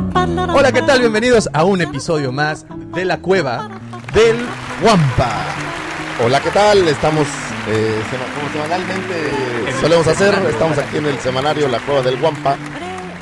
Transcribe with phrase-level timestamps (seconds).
[0.00, 1.00] Hola, ¿qué tal?
[1.00, 3.70] Bienvenidos a un episodio más de La Cueva
[4.12, 4.36] del
[4.84, 5.30] Wampa.
[6.22, 6.86] Hola, ¿qué tal?
[6.86, 7.26] Estamos,
[7.66, 12.56] eh, sema- como semanalmente solemos hacer, estamos aquí en el semanario La Cueva del Guampa,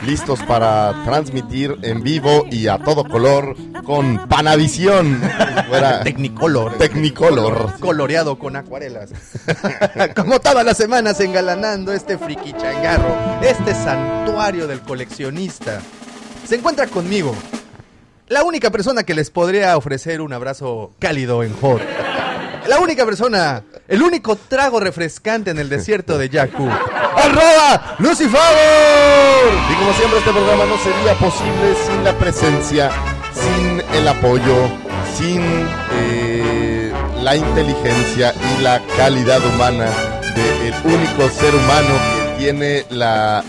[0.04, 5.22] listos para transmitir en vivo y a todo color con Panavisión.
[5.68, 6.76] Fuera Technicolor.
[6.76, 7.78] Technicolor.
[7.78, 9.10] Coloreado con acuarelas.
[10.16, 15.80] Como todas las semanas engalanando este friki changarro, este santuario del coleccionista.
[16.46, 17.34] Se encuentra conmigo
[18.28, 21.80] la única persona que les podría ofrecer un abrazo cálido en hot.
[22.66, 26.66] La única persona, el único trago refrescante en el desierto de Jakku.
[26.68, 28.40] ¡Arroba Lucifer!
[29.70, 32.90] Y como siempre este programa no sería posible sin la presencia,
[33.34, 34.68] sin el apoyo,
[35.16, 35.42] sin
[35.92, 39.90] eh, la inteligencia y la calidad humana
[40.34, 43.44] del único ser humano que tiene la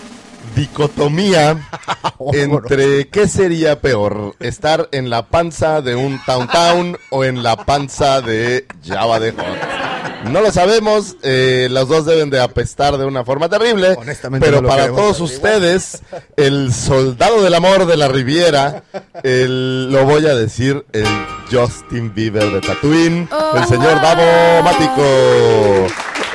[0.56, 1.56] dicotomía
[2.32, 7.64] entre qué sería peor, estar en la panza de un Town Town o en la
[7.64, 9.85] panza de Java de Hot.
[10.30, 14.58] No lo sabemos, eh, los dos deben de apestar de una forma terrible, Honestamente pero
[14.60, 16.02] no lo para todos ustedes,
[16.36, 18.82] el soldado del amor de la Riviera,
[19.22, 21.06] el, lo voy a decir, el
[21.50, 25.02] Justin Bieber de Tatooine, el señor Davo Mático.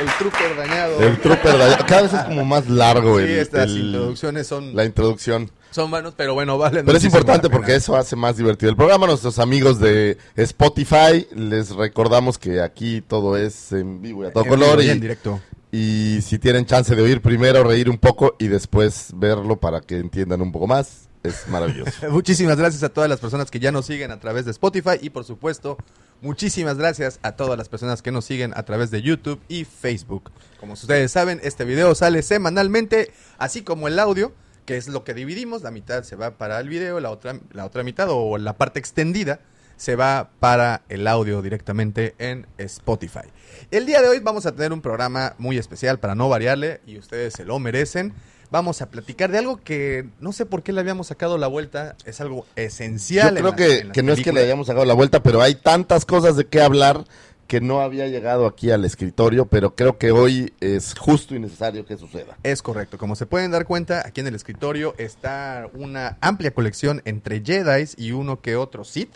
[0.02, 1.00] El trooper dañado.
[1.00, 4.76] El trooper de- Cada vez es como más largo Sí, el, estas el- introducciones son,
[4.76, 5.52] la introducción.
[5.72, 9.08] Son vanos, pero bueno, valen Pero es importante porque eso hace más divertido el programa.
[9.08, 14.44] Nuestros amigos de Spotify, les recordamos que aquí todo es en vivo y a todo
[14.44, 14.80] En color.
[14.80, 15.42] vivo y Y, en directo.
[15.72, 19.98] y si tienen chance de oír primero, reír un poco y después verlo para que
[19.98, 21.92] entiendan un poco más, es maravilloso.
[22.12, 25.10] Muchísimas gracias a todas las personas que ya nos siguen a través de Spotify y
[25.12, 25.78] por supuesto,
[26.22, 30.32] muchísimas gracias a todas las personas que nos siguen a través de YouTube y Facebook.
[30.60, 34.34] Como ustedes saben, este video sale semanalmente, así como el audio,
[34.72, 37.66] que es lo que dividimos, la mitad se va para el video, la otra la
[37.66, 39.42] otra mitad o la parte extendida
[39.76, 43.28] se va para el audio directamente en Spotify.
[43.70, 46.98] El día de hoy vamos a tener un programa muy especial para no variarle y
[46.98, 48.14] ustedes se lo merecen.
[48.50, 51.98] Vamos a platicar de algo que no sé por qué le habíamos sacado la vuelta,
[52.06, 53.30] es algo Yo esencial.
[53.36, 55.42] en creo la- que, en que no es que le hayamos sacado la vuelta, pero
[55.42, 57.04] hay tantas cosas de qué hablar
[57.52, 61.86] que no había llegado aquí al escritorio, pero creo que hoy es justo y necesario
[61.86, 62.38] que suceda.
[62.44, 67.02] Es correcto, como se pueden dar cuenta, aquí en el escritorio está una amplia colección
[67.04, 69.10] entre Jedi y uno que otro Sith.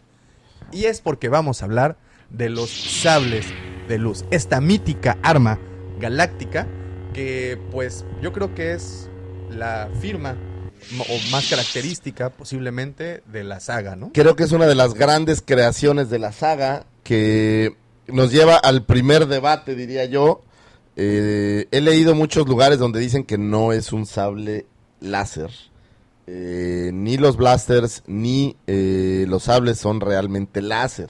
[0.74, 1.96] Y es porque vamos a hablar
[2.30, 3.46] de los sables
[3.88, 5.58] de luz, esta mítica arma
[5.98, 6.68] galáctica
[7.14, 9.10] que pues yo creo que es
[9.50, 10.36] la firma
[11.00, 14.12] o más característica posiblemente de la saga, ¿no?
[14.14, 18.84] Creo que es una de las grandes creaciones de la saga que nos lleva al
[18.86, 20.42] primer debate, diría yo.
[20.96, 24.66] Eh, he leído muchos lugares donde dicen que no es un sable
[25.02, 25.50] láser.
[26.28, 31.10] Eh, ni los blasters ni eh, los sables son realmente láser,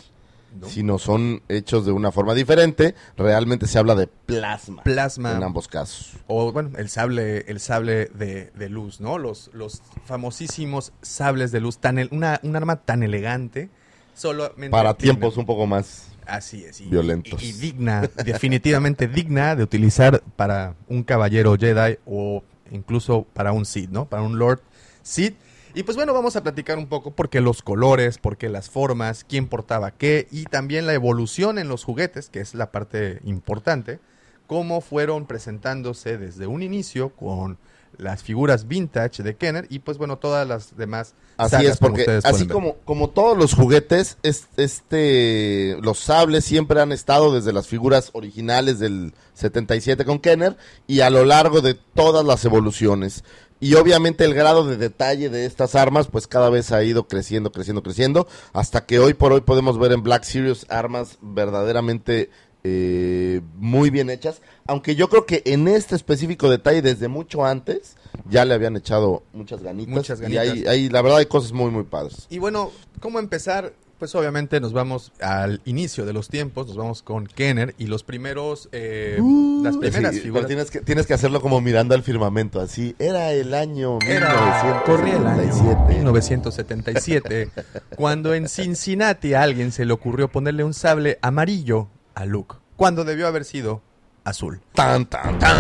[0.59, 0.67] ¿no?
[0.67, 2.95] sino son hechos de una forma diferente.
[3.15, 6.13] Realmente se habla de plasma Plasma en ambos casos.
[6.27, 9.17] o bueno, el sable, el sable de, de luz, ¿no?
[9.17, 13.69] Los, los famosísimos sables de luz, tan el- una, un arma tan elegante,
[14.15, 17.41] solamente Para tiempos un poco más así es, y, violentos.
[17.41, 23.65] y, y digna, definitivamente digna de utilizar para un caballero Jedi o incluso para un
[23.65, 24.05] Sith, ¿no?
[24.05, 24.61] Para un Lord
[25.03, 25.35] Sith.
[25.73, 28.69] Y pues bueno, vamos a platicar un poco por qué los colores, por qué las
[28.69, 33.19] formas, quién portaba qué y también la evolución en los juguetes, que es la parte
[33.25, 33.99] importante,
[34.47, 37.57] cómo fueron presentándose desde un inicio con
[37.99, 41.87] las figuras vintage de Kenner y pues bueno, todas las demás Así sagas, es, como
[41.89, 47.33] porque ustedes así como, como todos los juguetes, es- este, los sables siempre han estado
[47.33, 50.55] desde las figuras originales del 77 con Kenner
[50.87, 53.23] y a lo largo de todas las evoluciones.
[53.59, 57.51] Y obviamente el grado de detalle de estas armas, pues cada vez ha ido creciendo,
[57.51, 62.29] creciendo, creciendo, hasta que hoy por hoy podemos ver en Black Series armas verdaderamente
[62.67, 64.41] eh, muy bien hechas.
[64.65, 67.95] Aunque yo creo que en este específico detalle, desde mucho antes,
[68.27, 69.93] ya le habían echado muchas ganitas.
[69.93, 70.47] Muchas Y ganitas.
[70.49, 72.25] hay, hay- la verdad hay cosas muy, muy padres.
[72.31, 73.73] Y bueno, ¿cómo empezar?
[73.99, 78.03] Pues obviamente nos vamos al inicio de los tiempos, nos vamos con Kenner y los
[78.03, 79.17] primeros, eh,
[79.63, 80.47] las primeras Sí, pero figuras.
[80.47, 82.93] tienes que, tienes que hacerlo como mirando al firmamento, así.
[82.99, 85.43] Era el año Era, corría el año
[85.87, 85.89] 1977.
[85.99, 87.49] 1977,
[87.95, 93.03] cuando en Cincinnati a alguien se le ocurrió ponerle un sable amarillo a Luke, cuando
[93.03, 93.81] debió haber sido
[94.23, 94.59] azul.
[94.73, 95.57] Tan, tan, tan.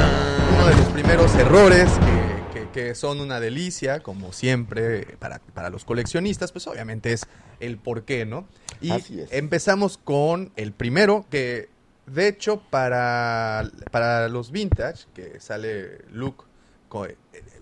[0.55, 1.89] Uno de los primeros errores
[2.53, 7.25] que, que- que son una delicia, como siempre, para, para los coleccionistas, pues obviamente es
[7.59, 8.47] el por qué, ¿no?
[8.81, 9.31] Y Así es.
[9.31, 11.69] empezamos con el primero, que
[12.05, 16.43] de hecho para, para los vintage, que sale Luke
[17.07, 17.15] eh,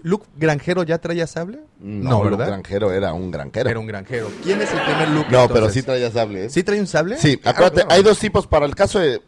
[0.03, 1.59] ¿Luke Granjero ya traía sable?
[1.79, 3.69] No, Luke Granjero era un granjero.
[3.69, 4.29] Era un granjero.
[4.43, 5.27] ¿Quién es el primer Luke?
[5.31, 6.45] No, pero sí traía sable.
[6.45, 6.49] ¿eh?
[6.49, 7.17] ¿Sí trae un sable?
[7.17, 7.91] Sí, Ah, acuérdate, claro.
[7.91, 9.21] hay dos tipos para el caso de...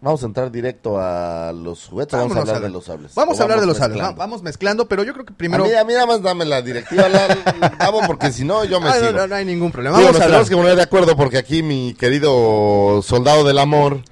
[0.00, 3.14] Vamos a entrar directo a los juguetes, vamos a hablar la- de los sables.
[3.16, 4.00] Vamos a hablar de los sables.
[4.00, 5.64] Va- Vamos mezclando, pero yo creo que primero.
[5.64, 7.26] A mí, a mí nada más dame la directiva, la,
[7.80, 9.06] vamos, porque si no yo me Ah, sigo.
[9.10, 9.96] no, no, no hay ningún problema.
[9.98, 10.36] Digo, Vamos nos a hablar.
[10.46, 14.02] tenemos que poner de acuerdo porque aquí mi querido soldado del amor,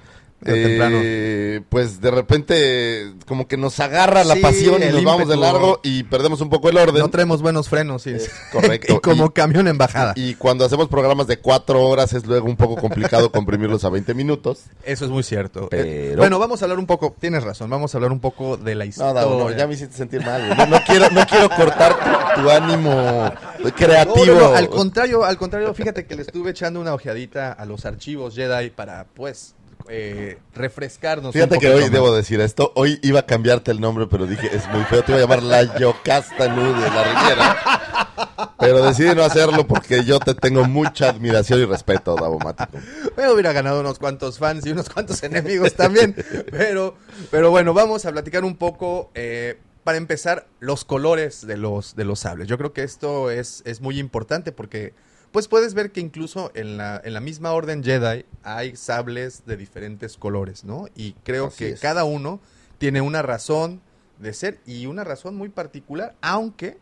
[0.45, 5.35] eh, pues de repente como que nos agarra la Sí, pasión y nos vamos de
[5.37, 7.01] largo y perdemos un poco el orden.
[7.01, 8.03] No traemos buenos frenos.
[8.03, 8.11] sí.
[8.11, 8.95] Es correcto.
[8.95, 10.13] y como Y- camión en bajada.
[10.15, 14.13] y cuando hacemos programas de cuatro horas es luego un poco complicado comprimirlos a 20
[14.13, 14.61] minutos.
[14.83, 15.69] Eso es muy cierto.
[15.71, 17.15] Eh, bueno, vamos a hablar un poco.
[17.19, 17.69] Tienes razón.
[17.69, 19.13] Vamos a hablar un poco de la No, historia.
[19.13, 20.55] Davo, no, ya me hiciste sentir mal.
[20.55, 21.95] No, no quiero, no quiero cortar
[22.35, 23.31] tu, tu ánimo
[23.75, 24.25] creativo.
[24.25, 27.65] No, no, no, al contrario, al contrario, fíjate que le estuve echando una ojeadita a
[27.65, 29.55] los archivos Jedi para, pues,
[29.89, 31.33] eh, refrescarnos.
[31.33, 31.91] Fíjate un que hoy más.
[31.91, 32.71] debo decir esto.
[32.75, 35.03] Hoy iba a cambiarte el nombre, pero dije, es muy feo.
[35.03, 38.53] Te iba a llamar la Yocasta Nu de la Riviera.
[38.59, 42.77] Pero decidí no hacerlo porque yo te tengo mucha admiración y respeto, Davo Mático.
[43.15, 46.15] Me hubiera ganado unos cuantos fans y unos cuantos enemigos también.
[46.51, 46.95] pero,
[47.29, 49.11] pero bueno, vamos a platicar un poco.
[49.15, 49.57] eh,
[49.87, 52.49] para empezar, los colores de los, de los sables.
[52.49, 54.93] Yo creo que esto es, es muy importante porque,
[55.31, 59.57] pues puedes ver que incluso en la, en la misma orden Jedi hay sables de
[59.57, 60.87] diferentes colores, ¿no?
[60.95, 61.79] Y creo Así que es.
[61.79, 62.39] cada uno
[62.77, 63.81] tiene una razón
[64.19, 66.77] de ser y una razón muy particular, aunque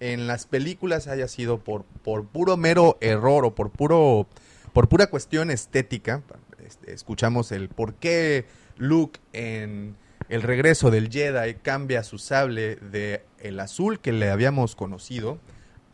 [0.00, 4.26] en las películas haya sido por, por puro mero error o por puro
[4.72, 6.22] por pura cuestión estética.
[6.66, 8.44] este, escuchamos el por qué
[8.76, 9.96] Luke en
[10.28, 15.38] el regreso del Jedi cambia su sable de el azul que le habíamos conocido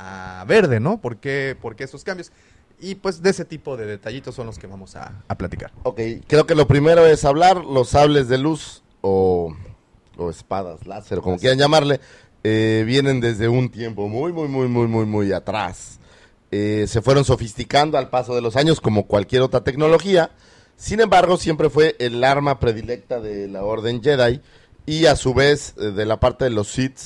[0.01, 1.01] a verde, ¿no?
[1.01, 2.33] ¿Por qué, por qué esos cambios?
[2.81, 5.71] Y pues de ese tipo de detallitos son los que vamos a, a platicar.
[5.83, 9.55] Ok, creo que lo primero es hablar los sables de luz o,
[10.17, 12.01] o espadas láser, o como quieran llamarle,
[12.43, 15.99] eh, vienen desde un tiempo muy, muy, muy, muy, muy, muy atrás.
[16.51, 20.31] Eh, se fueron sofisticando al paso de los años como cualquier otra tecnología.
[20.77, 24.41] Sin embargo, siempre fue el arma predilecta de la Orden Jedi
[24.87, 26.99] y a su vez eh, de la parte de los Sith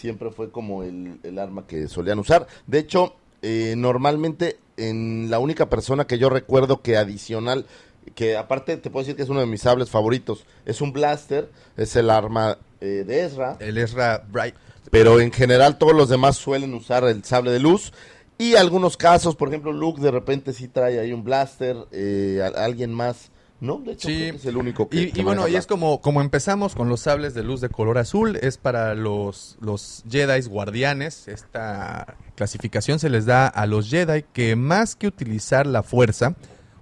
[0.00, 2.46] siempre fue como el, el arma que solían usar.
[2.66, 7.66] De hecho, eh, normalmente en la única persona que yo recuerdo que adicional,
[8.14, 11.50] que aparte te puedo decir que es uno de mis sables favoritos, es un blaster,
[11.76, 14.54] es el arma eh, de Ezra, El Ezra Bright.
[14.90, 17.92] pero en general todos los demás suelen usar el sable de luz.
[18.38, 22.94] Y algunos casos, por ejemplo, Luke de repente sí trae ahí un blaster, eh, alguien
[22.94, 23.29] más,
[23.60, 23.78] ¿no?
[23.78, 24.16] De hecho, Sí.
[24.16, 26.74] creo que es el único que Y, que y bueno, y es como, como empezamos
[26.74, 31.28] con los sables de luz de color azul, es para los, los Jedi guardianes.
[31.28, 36.34] Esta clasificación se les da a los Jedi que más que utilizar la fuerza,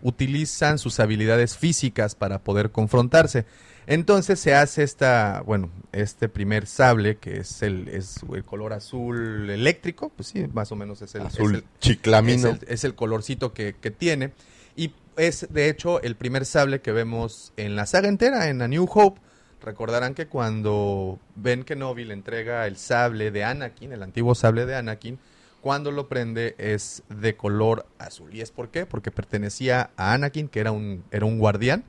[0.02, 3.44] utilizan sus habilidades físicas para poder confrontarse.
[3.86, 9.48] Entonces se hace esta, bueno, este primer sable que es el, es el color azul
[9.48, 12.48] eléctrico, pues sí, más o menos es el, es azul el- chiclamino.
[12.50, 14.32] es el, es el colorcito que, que tiene.
[14.78, 18.68] Y es, de hecho, el primer sable que vemos en la saga entera, en A
[18.68, 19.20] New Hope.
[19.60, 24.76] Recordarán que cuando Ben Kenobi le entrega el sable de Anakin, el antiguo sable de
[24.76, 25.18] Anakin,
[25.60, 28.32] cuando lo prende es de color azul.
[28.32, 28.86] ¿Y es por qué?
[28.86, 31.82] Porque pertenecía a Anakin, que era un, era un guardián.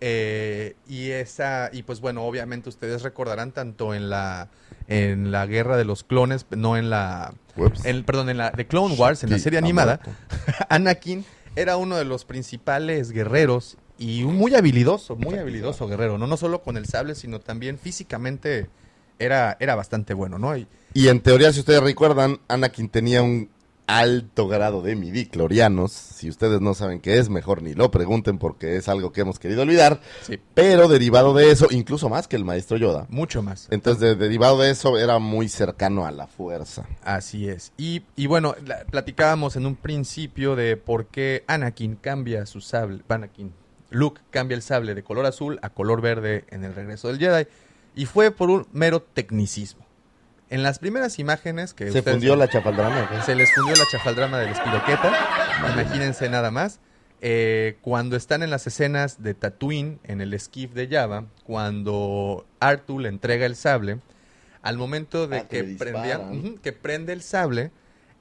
[0.00, 4.48] Eh, y esa, y pues bueno, obviamente ustedes recordarán tanto en la
[4.88, 7.32] en la guerra de los clones, no en la
[7.84, 10.00] en- perdón, en la de Clone Wars, en la serie animada.
[10.68, 11.24] Anakin
[11.56, 16.36] era uno de los principales guerreros y un muy habilidoso, muy habilidoso guerrero, no no
[16.36, 18.68] solo con el sable, sino también físicamente
[19.18, 20.56] era era bastante bueno, ¿no?
[20.56, 23.48] Y, Y en teoría, si ustedes recuerdan, Anakin tenía un
[23.86, 25.92] alto grado de midiclorianos.
[25.92, 29.38] Si ustedes no saben qué es, mejor ni lo pregunten porque es algo que hemos
[29.38, 30.00] querido olvidar.
[30.22, 33.06] sí, Pero derivado de eso, incluso más que el maestro Yoda.
[33.10, 33.68] mucho más.
[33.70, 36.86] Entonces, de- derivado de eso, era muy cercano a la fuerza.
[37.02, 37.72] Así es.
[37.76, 43.02] Y, y bueno, la- platicábamos en un principio de por qué Anakin cambia su sable.
[43.08, 43.52] Anakin,
[43.90, 47.46] Luke cambia el sable de color azul a color verde en el regreso del Jedi.
[47.94, 49.84] Y fue por un mero tecnicismo.
[50.50, 53.08] En las primeras imágenes que Se fundió la chapaldrama.
[53.08, 53.22] ¿qué?
[53.22, 55.12] se les fundió la chafaldrama del espiroqueta.
[55.72, 56.80] Imagínense nada más.
[57.20, 62.98] Eh, cuando están en las escenas de Tatooine, en el esquife de Java, cuando Artu
[62.98, 64.00] le entrega el sable,
[64.60, 66.20] al momento de Ah, que prendía,
[66.82, 67.70] prende el sable,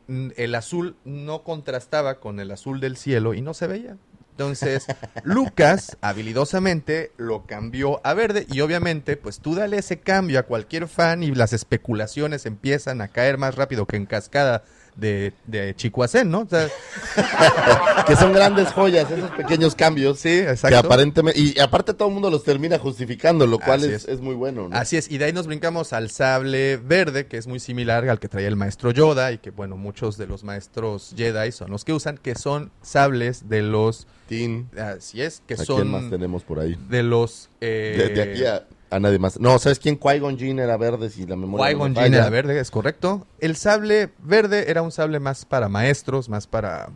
[0.08, 3.98] el azul no contrastaba con el azul del cielo y no se veía.
[4.34, 4.88] Entonces,
[5.24, 10.88] Lucas, habilidosamente, lo cambió a verde y obviamente, pues tú dale ese cambio a cualquier
[10.88, 14.64] fan y las especulaciones empiezan a caer más rápido que en cascada
[14.96, 16.42] de, de Chicoacén, ¿no?
[16.42, 16.68] O sea,
[18.08, 20.20] que son grandes joyas, esos pequeños cambios.
[20.20, 20.70] Sí, exacto.
[20.70, 24.08] Que aparentemente, y aparte todo el mundo los termina justificando, lo cual es, es.
[24.08, 24.76] es muy bueno, ¿no?
[24.76, 28.20] Así es, y de ahí nos brincamos al sable verde, que es muy similar al
[28.20, 31.86] que traía el maestro Yoda, y que, bueno, muchos de los maestros Jedi son los
[31.86, 34.08] que usan, que son sables de los.
[34.28, 35.92] Tin, Así es, que ¿a quién son.
[35.92, 36.78] más tenemos por ahí?
[36.90, 37.50] De los.
[37.60, 39.40] eh, De, de aquí a, a nadie más.
[39.40, 40.00] No, ¿sabes quién?
[40.00, 42.06] Qui-Gon Jinn era verde, si la memoria no me Qui-Gon falla.
[42.06, 43.26] Jinn era verde, es correcto.
[43.40, 46.90] El sable verde era un sable más para maestros, más para.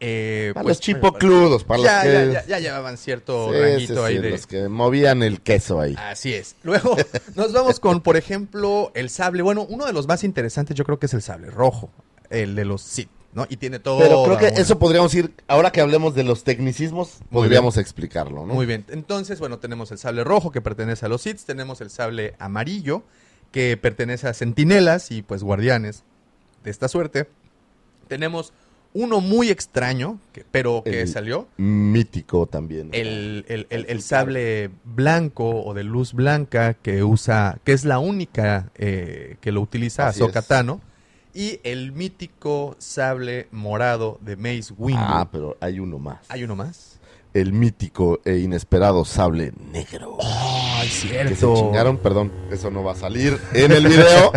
[0.00, 2.12] eh, Para pues, los chipocludos, para ya, los que...
[2.12, 4.30] ya, ya, ya llevaban cierto Sí, ranguito sí, ahí sí, de.
[4.30, 5.94] los que movían el queso ahí.
[5.98, 6.56] Así es.
[6.62, 6.96] Luego
[7.36, 9.42] nos vamos con, por ejemplo, el sable.
[9.42, 11.90] Bueno, uno de los más interesantes yo creo que es el sable rojo,
[12.30, 13.46] el de los Sith, ¿no?
[13.48, 13.98] Y tiene todo.
[13.98, 18.46] Pero creo que eso podríamos ir, ahora que hablemos de los tecnicismos, Muy podríamos explicarlo,
[18.46, 18.54] ¿no?
[18.54, 18.84] Muy bien.
[18.88, 23.02] Entonces, bueno, tenemos el sable rojo que pertenece a los Sith, tenemos el sable amarillo
[23.50, 26.04] que pertenece a centinelas y pues guardianes
[26.64, 27.28] de esta suerte.
[28.08, 28.52] Tenemos
[28.94, 31.48] uno muy extraño, que- pero que El- salió.
[31.56, 32.90] Mítico también.
[32.92, 38.70] El, el- el- sable blanco o de luz blanca que usa, que es la única
[38.76, 40.42] eh, que lo utiliza Ahsoka.
[40.42, 40.80] Tano.
[41.34, 45.00] Y el mítico sable morado de Mace Windu.
[45.02, 46.18] Ah, pero hay uno más.
[46.28, 46.98] ¿Hay uno más?
[47.32, 50.18] El mítico e inesperado sable negro.
[50.22, 51.54] ¡Ay, que se cierto!
[51.56, 54.32] chingaron, perdón, eso no va a salir en el video,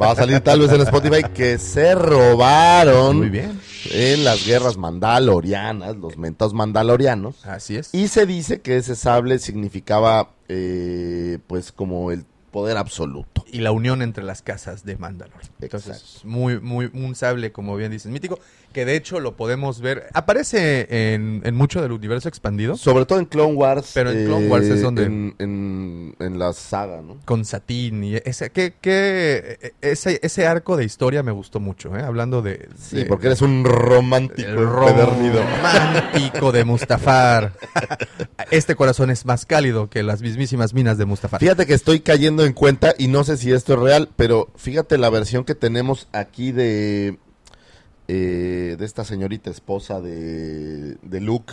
[0.00, 3.60] va a salir tal vez en Spotify, que se robaron Muy bien.
[3.92, 7.92] en las guerras mandalorianas, los mentos mandalorianos, Así es.
[7.94, 13.44] y se dice que ese sable significaba, eh, pues, como el poder absoluto.
[13.52, 15.44] y la unión entre las casas de Mandalore.
[15.60, 16.28] Entonces, Exacto.
[16.28, 18.38] muy, muy, un sable, como bien dices, mítico,
[18.72, 23.18] que de hecho lo podemos ver, aparece en, en mucho del universo expandido, Sobre todo
[23.18, 23.90] en Clone Wars.
[23.94, 27.18] Pero en Clone Wars es donde- En, en- en la saga, ¿no?
[27.24, 32.02] con Satín y ese, que, que, ese, ese arco de historia me gustó mucho, ¿eh?
[32.02, 32.68] hablando de...
[32.78, 35.42] Sí, de- porque eres un romántico empedernido.
[35.42, 37.52] romántico de Mustafar.
[38.50, 41.38] Este corazón es más cálido que las mismísimas minas de Mustafar.
[41.40, 44.98] Fíjate que estoy cayendo en cuenta y no sé si esto es real, pero fíjate
[44.98, 47.18] la versión que tenemos aquí de
[48.12, 51.52] eh, de esta señorita esposa de, de Luke,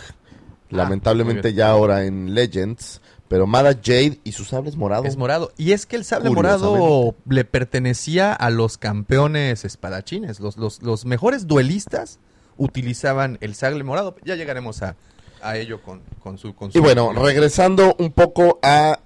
[0.70, 5.04] muy lamentablemente ya ahora en Legends, pero Mara Jade y su sable es morado.
[5.04, 5.52] Es morado.
[5.56, 10.40] Y es que el sable morado le pertenecía a los campeones espadachines.
[10.40, 12.18] Los, los, los mejores duelistas
[12.56, 14.16] utilizaban el sable morado.
[14.24, 14.96] Ya llegaremos a,
[15.42, 16.54] a ello con, con su...
[16.54, 18.98] Con y su- bueno, regresando un poco a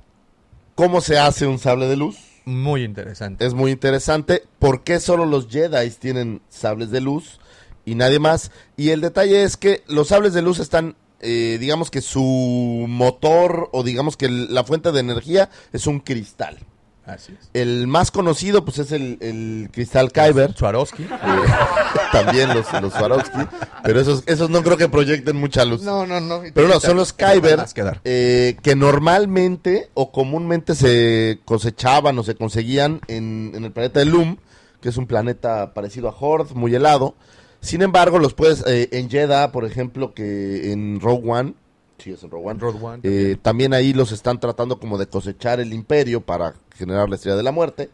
[0.75, 2.17] cómo se hace un sable de luz.
[2.45, 3.47] Muy interesante.
[3.47, 4.43] Es muy interesante.
[4.59, 7.41] ¿Por qué solo los Jedi tienen sables de luz
[7.85, 8.51] y nadie más?
[8.77, 13.69] Y el detalle es que los sables de luz están, eh, digamos que su motor
[13.73, 16.59] o digamos que la fuente de energía es un cristal.
[17.05, 17.51] Así es.
[17.53, 20.55] El más conocido pues es el, el cristal Kyber.
[20.55, 21.03] Swarovski.
[21.05, 21.09] eh,
[22.13, 23.41] también los, los Swarovski.
[23.83, 25.83] Pero esos, esos no creo que proyecten mucha luz.
[25.83, 26.43] No, no, no.
[26.55, 27.65] Pero no, son los Kyber
[28.05, 34.07] eh, que normalmente o comúnmente se cosechaban o se conseguían en, en el planeta de
[34.07, 34.39] Loom,
[34.81, 37.17] que es un planeta parecido a Horde, muy helado.
[37.61, 41.55] Sin embargo, los puedes eh, en Jeddah, por ejemplo, que en Rogue One,
[42.03, 43.01] sí es en Rogue One, Road One.
[43.05, 47.37] eh, también ahí los están tratando como de cosechar el imperio para generar la estrella
[47.37, 47.91] de la muerte.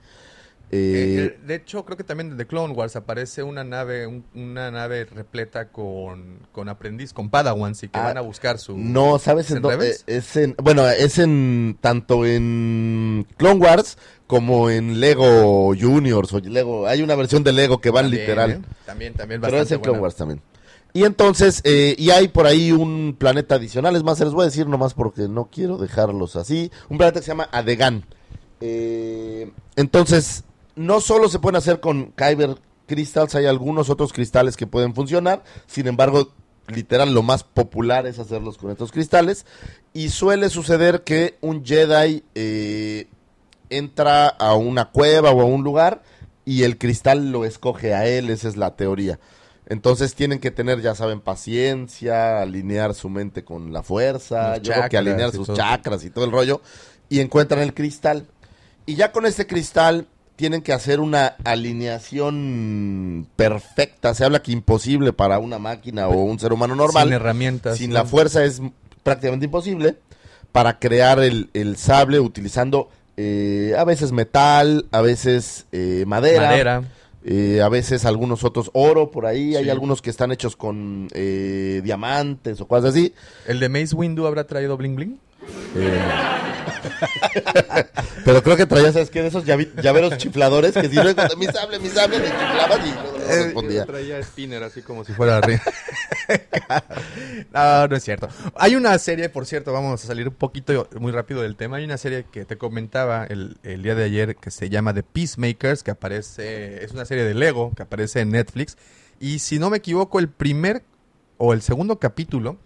[0.70, 4.70] Eh, Eh, de hecho, creo que también de Clone Wars aparece una nave, un- una
[4.70, 8.76] nave repleta con, con aprendiz, con Padawans y que Ah, van a buscar su.
[8.76, 9.96] No, ¿sabes ¿Es en dónde?
[10.06, 13.96] Es en, bueno, es en tanto en Clone Wars
[14.26, 16.86] como en Lego Juniors o Lego.
[16.86, 18.62] Hay una versión de Lego que van También, literal.
[18.84, 20.02] También, también pero es en Clone buena.
[20.02, 20.42] Wars también.
[20.92, 24.42] Y entonces, eh, y hay por ahí un planeta adicional, es más, se los voy
[24.42, 26.70] a decir nomás porque no quiero dejarlos así.
[26.88, 28.04] Un planeta que se llama Adegan.
[28.60, 34.66] Eh, entonces, no solo se pueden hacer con Kyber Crystals, hay algunos otros cristales que
[34.66, 35.44] pueden funcionar.
[35.66, 36.32] Sin embargo,
[36.68, 39.46] literal, lo más popular es hacerlos con estos cristales.
[39.92, 43.08] Y suele suceder que un Jedi eh,
[43.70, 46.02] entra a una cueva o a un lugar
[46.44, 49.18] y el cristal lo escoge a él, esa es la teoría.
[49.68, 54.72] Entonces tienen que tener, ya saben, paciencia, alinear su mente con la fuerza, Los yo
[54.72, 55.56] creo que alinear sus todo.
[55.56, 56.62] chakras y todo el rollo,
[57.10, 58.26] y encuentran el cristal.
[58.86, 60.06] Y ya con este cristal
[60.36, 64.14] tienen que hacer una alineación perfecta.
[64.14, 67.04] Se habla que imposible para una máquina o un ser humano normal.
[67.04, 67.76] Sin herramientas.
[67.76, 67.94] Sin ¿no?
[67.94, 68.62] la fuerza es
[69.02, 69.96] prácticamente imposible
[70.52, 76.82] para crear el, el sable utilizando eh, a veces metal, a veces eh, madera, Madera.
[77.30, 79.54] Eh, a veces algunos otros oro por ahí.
[79.54, 83.12] Hay algunos que están hechos con eh, diamantes o cosas así.
[83.46, 85.20] ¿El de Mace Windu habrá traído bling bling?
[85.76, 86.00] Eh,
[88.24, 89.22] Pero creo que traía, ¿sabes qué?
[89.22, 91.04] De esos llavi- llaveros chifladores que si no
[91.36, 93.80] mi sable, mi sable, le chiflabas y luego le Eh, respondía.
[93.80, 95.62] yo traía spinner así como si fuera arriba.
[97.52, 98.28] no, no es cierto.
[98.56, 101.76] Hay una serie, por cierto, vamos a salir un poquito muy rápido del tema.
[101.78, 105.02] Hay una serie que te comentaba el, el día de ayer que se llama The
[105.02, 108.76] Peacemakers, que aparece, es una serie de Lego que aparece en Netflix.
[109.20, 110.82] Y si no me equivoco, el primer
[111.38, 112.56] o el segundo capítulo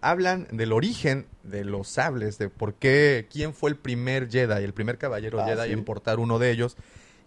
[0.00, 4.72] hablan del origen de los sables, de por qué, quién fue el primer Jedi, el
[4.74, 5.72] primer caballero Ah, Jedi sí.
[5.72, 6.76] en portar uno de ellos.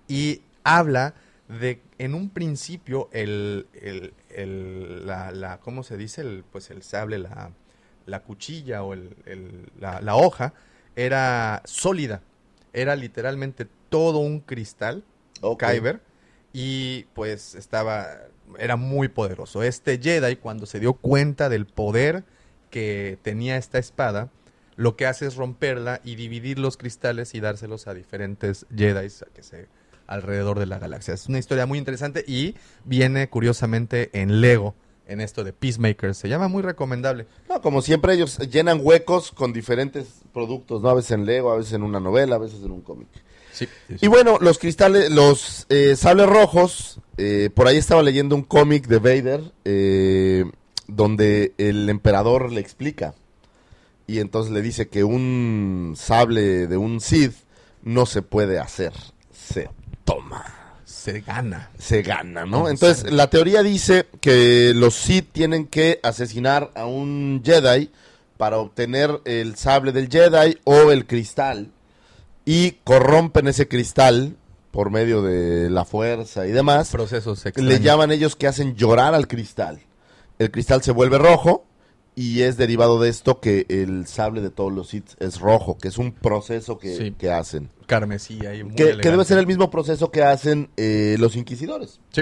[0.08, 1.13] Y habla
[1.48, 6.22] de en un principio el, el- el- la, la- ¿cómo se dice?
[6.22, 7.51] El, pues el sable, la,
[8.06, 10.53] la cuchilla o el, el- la, la hoja
[10.96, 12.22] era sólida.
[12.74, 15.03] Era literalmente todo un cristal,
[15.42, 15.63] Ok.
[15.63, 16.01] Kyber,
[16.53, 18.08] y pues estaba,
[18.58, 19.62] era muy poderoso.
[19.63, 22.24] Este Jedi cuando se dio cuenta del poder
[22.74, 24.32] que tenía esta espada,
[24.77, 29.44] lo que hace es romperla y dividir los cristales y dárselos a diferentes Jedi que
[29.44, 29.68] se
[30.08, 31.13] alrededor de la galaxia.
[31.13, 34.74] Es una historia muy interesante y viene curiosamente en Lego,
[35.08, 36.18] en esto de Peacemakers.
[36.18, 37.27] Se llama muy recomendable.
[37.48, 40.89] No, como siempre ellos llenan huecos con diferentes productos, ¿no?
[40.89, 43.10] A veces en Lego, a veces en una novela, a veces en un cómic.
[43.51, 43.68] Sí.
[44.01, 48.88] Y bueno, los cristales, los eh, sables rojos, eh, por ahí estaba leyendo un cómic
[48.88, 50.46] de Vader eh,
[50.88, 53.13] donde el emperador le explica
[54.08, 57.34] y entonces le dice que un sable de un Sith
[57.84, 58.94] no se puede hacer,
[59.32, 59.70] se
[60.06, 60.44] toma,
[60.86, 61.70] Se gana.
[61.78, 62.70] se gana, ¿no?
[62.70, 67.90] Entonces la teoría dice que los Sith tienen que asesinar a un Jedi
[68.38, 71.72] para obtener el sable del Jedi o el cristal
[72.46, 74.36] y corrompen ese cristal
[74.72, 76.90] por medio de la fuerza y demás.
[76.90, 77.80] Procesos Le extraños.
[77.82, 79.80] llaman ellos que hacen llorar al cristal.
[80.40, 81.66] El cristal se vuelve rojo
[82.16, 85.88] y es derivado de esto que el sable de todos los Sith es rojo, que
[85.88, 87.12] es un proceso que, Sí.
[87.18, 87.70] que hacen.
[87.88, 88.63] carmesí ahí.
[88.63, 92.00] muy Que, que debe ser el mismo proceso que hacen eh, los inquisidores.
[92.12, 92.22] Sí,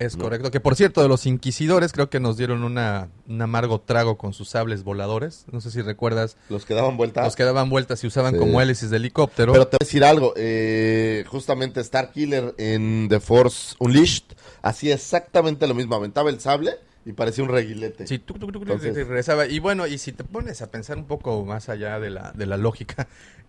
[0.00, 0.24] es No.
[0.24, 0.50] correcto.
[0.50, 4.32] Que por cierto, de los inquisidores creo que nos dieron una, un amargo trago con
[4.32, 5.44] sus sables voladores.
[5.52, 7.22] No sé si recuerdas, Los que daban vuelta.
[7.24, 8.38] los que daban vueltas y usaban Sí.
[8.40, 9.52] como hélices de helicóptero.
[9.52, 14.24] Pero te voy a decir algo, eh, justamente Star Killer en The Force Unleashed
[14.62, 16.72] hacía exactamente lo mismo, aventaba el sable
[17.04, 18.06] y parecía un reguilete.
[18.06, 19.46] Sí, tuc, tuc, tuc, Entonces- y regresaba.
[19.46, 22.46] Y bueno, y si te pones a pensar un poco más allá de la, de
[22.46, 23.08] la lógica,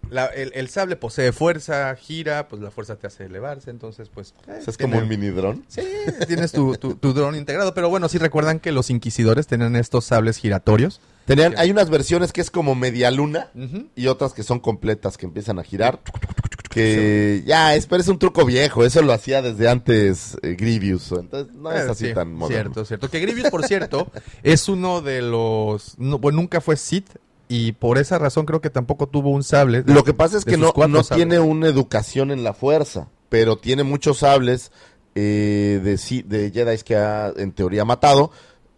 [0.10, 4.34] la- el, el sable posee fuerza, gira, pues la fuerza te hace elevarse, entonces pues...
[4.48, 5.64] eh, es tiene- como un mini dron.
[5.68, 5.82] Sí,
[6.28, 10.06] tienes tu, tu, tu dron integrado, pero bueno, sí recuerdan que los inquisidores tenían estos
[10.06, 11.02] sables giratorios.
[11.26, 11.58] Tenían, Sí.
[11.60, 13.52] hay unas versiones que es como media luna
[13.96, 16.00] y otras que son completas, que empiezan a girar.
[16.74, 21.12] Que ya, es, pero es un truco viejo, eso lo hacía desde antes eh, Grievous,
[21.12, 22.74] entonces no es Eh, así sí, tan moderno.
[22.74, 23.10] Cierto, cierto.
[23.10, 24.12] Que Grievous, por cierto,
[24.44, 25.96] es uno de los...
[26.00, 27.10] no, bueno, nunca fue Sith
[27.48, 29.84] y por esa razón creo que tampoco tuvo un sable.
[29.86, 33.84] Lo que pasa es que no, no tiene una educación en la fuerza, pero tiene
[33.84, 34.72] muchos sables
[35.16, 38.32] eh, de, si- de Jedi que ha en teoría matado.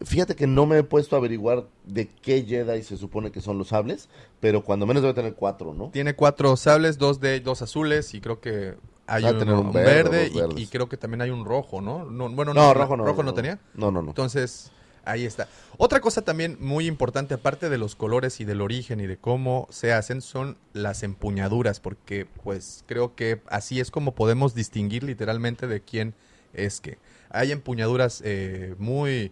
[0.04, 3.58] Fíjate que no me he puesto a averiguar de qué Jedi se supone que son
[3.58, 5.89] los sables, pero cuando menos debe tener cuatro, ¿no?
[5.89, 8.76] Tiene cuatro sables, dos de dos azules y creo que
[9.08, 12.06] hay un un verde, y- creo que también hay un rojo, ¿no?
[12.06, 13.06] no bueno, No, rojo no.
[13.06, 13.60] ¿Rojo no tenía?
[13.74, 14.10] No, no, no.
[14.10, 14.72] Entonces,
[15.06, 15.48] ahí está.
[15.78, 19.68] Otra cosa también muy importante, aparte de los colores y del origen y de cómo
[19.72, 25.68] se hacen, son las empuñaduras, porque pues creo que así es como podemos distinguir literalmente
[25.68, 26.13] de quién
[26.54, 26.98] es que.
[27.30, 29.32] Hay empuñaduras eh, muy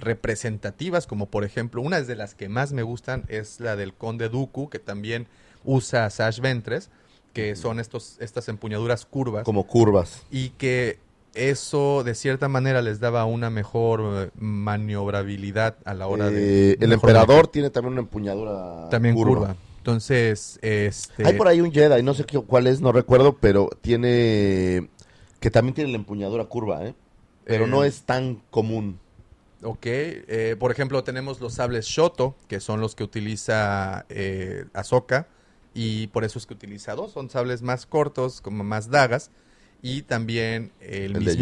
[0.00, 4.28] representativas, como por ejemplo, una de las que más me gustan es la del Conde
[4.28, 5.26] Dooku, que también
[5.64, 6.90] usa Sash Ventres,
[7.32, 10.22] que son estos, estas empuñaduras curvas Como curvas.
[10.30, 10.98] y que
[11.34, 16.76] eso de cierta manera les daba una mejor eh, maniobrabilidad a la hora de Eh,
[16.80, 19.54] el emperador tiene también una empuñadura también curva.
[19.78, 23.70] Entonces, este Hay por ahí un Jedi, no sé qué- cuál es, no recuerdo, pero
[23.80, 24.88] tiene
[25.38, 26.94] que también tiene la empuñadura curva, ¿eh?
[27.44, 28.98] Pero Eh, no es tan común.
[29.62, 35.26] Ok, eh, por ejemplo, tenemos los sables Shoto, que son los que utiliza eh, Ahsoka,
[35.74, 39.30] y por eso es que utiliza dos, son sables más cortos, como más dagas,
[39.82, 41.36] y también el, El de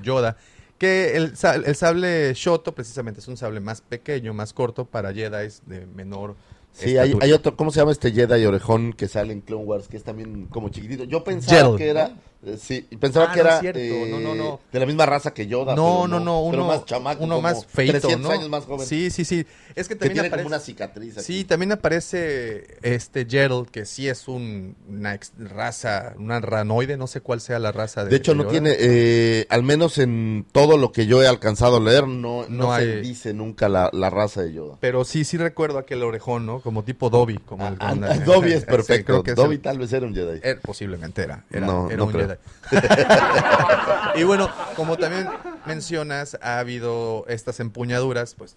[0.00, 0.36] Yoda.
[0.78, 5.12] Que el, sa- el sable Shoto precisamente es un sable más pequeño, más corto para
[5.12, 6.36] Jedi de menor
[6.72, 9.88] Sí, hay, otro, ¿cómo se llama este Jedi orejón que sale en Clone Wars?
[9.88, 11.04] Que es también como chiquitito.
[11.04, 12.10] Yo pensaba que era
[12.58, 15.74] Sí, pensaba Ah, que no era eh, no, no, de la misma raza que Yoda.
[15.74, 18.30] No, pero no, no, pero uno más chamaco, uno más feito, 300 ¿no?
[18.30, 18.86] años más joven.
[18.86, 19.44] Sí, sí, sí.
[19.74, 21.24] Es que que también tiene aparece como una cicatriz aquí.
[21.24, 27.20] Sí, también aparece este Gerald, que sí es un- una raza, una ranoide, no sé
[27.20, 28.52] cuál sea la raza de De hecho, no Yoda.
[28.52, 32.76] tiene, eh, al menos en todo lo que yo he alcanzado a leer, no, no,
[32.76, 34.76] se dice nunca la, la raza de Yoda.
[34.80, 36.60] Pero sí, sí recuerdo aquel orejón, ¿no?
[36.60, 37.38] Como tipo Dobby.
[37.38, 39.06] Como el, Ah, con- ah, Dobby es Sí, perfecto.
[39.06, 40.40] creo que es Dobby el- tal vez era un Jedi.
[40.40, 41.44] er- posiblemente era.
[41.50, 42.28] Era, No, era no un creo.
[42.28, 42.35] Jedi.
[44.16, 45.28] y bueno, como también
[45.66, 48.56] mencionas, ha habido estas empuñaduras, pues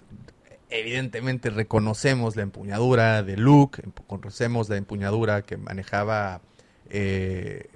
[0.69, 6.41] evidentemente reconocemos la empuñadura de Luke, em- conocemos la empuñadura que manejaba
[6.89, 7.67] eh,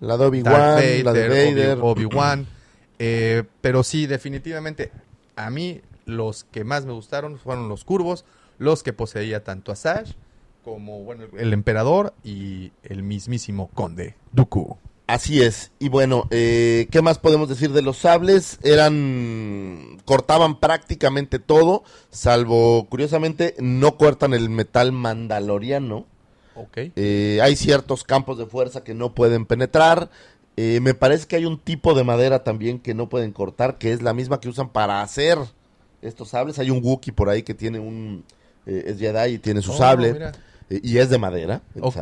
[0.00, 0.54] La de Obi-Wan,
[1.04, 1.78] la de Vader, Vader.
[1.78, 2.46] Obi- Obi-Wan.
[2.98, 4.90] eh, pero sí, definitivamente,
[5.36, 8.24] a mí los que más me gustaron fueron los curvos,
[8.58, 10.12] los que poseía tanto Asajj
[10.64, 14.76] como bueno, el emperador y el mismísimo conde Dooku.
[15.08, 15.70] Así es.
[15.78, 18.58] Y bueno, eh, ¿qué más podemos decir de los sables?
[18.62, 19.98] Eran.
[20.04, 26.06] cortaban prácticamente todo, salvo, curiosamente, no cortan el metal mandaloriano.
[26.54, 26.78] Ok.
[26.94, 30.10] Eh, hay ciertos campos de fuerza que no pueden penetrar.
[30.58, 33.92] Eh, me parece que hay un tipo de madera también que no pueden cortar, que
[33.92, 35.38] es la misma que usan para hacer
[36.02, 36.58] estos sables.
[36.58, 38.24] Hay un Wookiee por ahí que tiene un.
[38.66, 40.12] eh, es Jedi y tiene su Oh, sable.
[40.12, 40.32] mira.
[40.70, 41.62] Y es de madera.
[41.80, 41.98] Ok.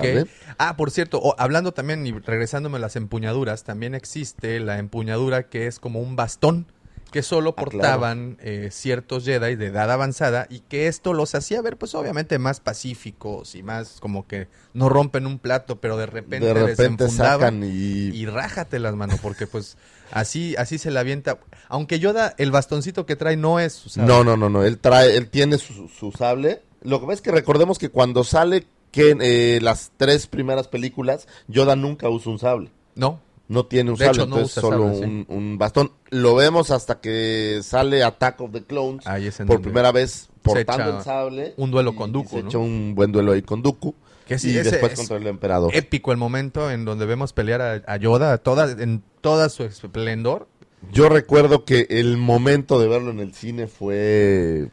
[0.59, 5.67] Ah, por cierto, hablando también y regresándome a las empuñaduras, también existe la empuñadura que
[5.67, 6.67] es como un bastón
[7.13, 7.71] que solo Ah, claro.
[7.71, 12.39] portaban eh, ciertos Jedi de edad avanzada y que esto los hacía ver pues obviamente
[12.41, 17.09] más pacíficos y más como que no rompen un plato, pero de repente, De repente
[17.09, 18.09] sacan y.
[18.13, 19.77] y rájate las manos porque pues
[20.11, 21.39] así así se la avienta.
[21.69, 24.13] Aunque Yoda el bastoncito que trae no es su sable.
[24.13, 24.65] No, no, no, no.
[24.65, 26.63] Él trae, él tiene su, su sable.
[26.87, 31.27] Lo que pasa es que recordemos que cuando sale que eh, las tres primeras películas,
[31.49, 32.71] Yoda nunca usa un sable.
[32.95, 33.21] No.
[33.49, 35.27] No tiene un De sable, hecho, no entonces usa solo sable, sí.
[35.29, 35.93] un, bastón.
[36.11, 40.29] Lo vemos hasta que sale Attack of the Clones Ahí es en por primera vez
[40.43, 41.55] portando el sable.
[41.57, 42.49] un duelo y- con Dooku, Se ¿no?
[42.49, 43.95] echa un buen duelo ahí con Dooku.
[44.27, 45.71] Que sí, y después es contra el emperador.
[45.77, 50.49] épico el momento en donde vemos pelear a, a Yoda toda, en toda su esplendor.
[50.93, 54.71] Yo recuerdo que el momento de verlo en el cine fue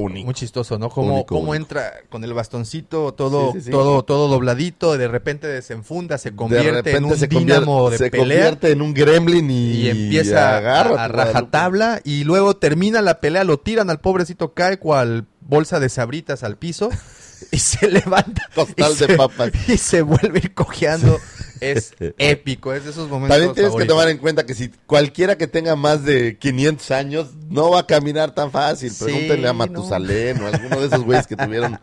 [0.00, 0.24] único.
[0.26, 0.88] Muy chistoso, ¿no?
[0.90, 1.54] Como Único, cómo único.
[1.56, 3.70] entra con el bastoncito todo, Sí, sí, sí.
[3.70, 7.98] todo, todo dobladito, y de repente desenfunda, se convierte en un se dínamo convier- de
[7.98, 12.24] se pelea convierte en un gremlin y, y empieza a, agarra a tu rajatabla y
[12.24, 16.90] luego termina la pelea, lo tiran al pobrecito, cae cual bolsa de sabritas al piso
[17.50, 19.50] y se levanta Costal y de se- papas.
[19.68, 21.18] y se vuelve a ir cojeando.
[21.60, 25.36] Es épico, es de esos momentos También tienes que tomar en cuenta que si cualquiera
[25.36, 28.90] que tenga más de 500 años no va a caminar tan fácil.
[28.90, 29.58] Sí, Pregúntenle a no.
[29.58, 31.78] Matusalén o a alguno de esos güeyes que tuvieron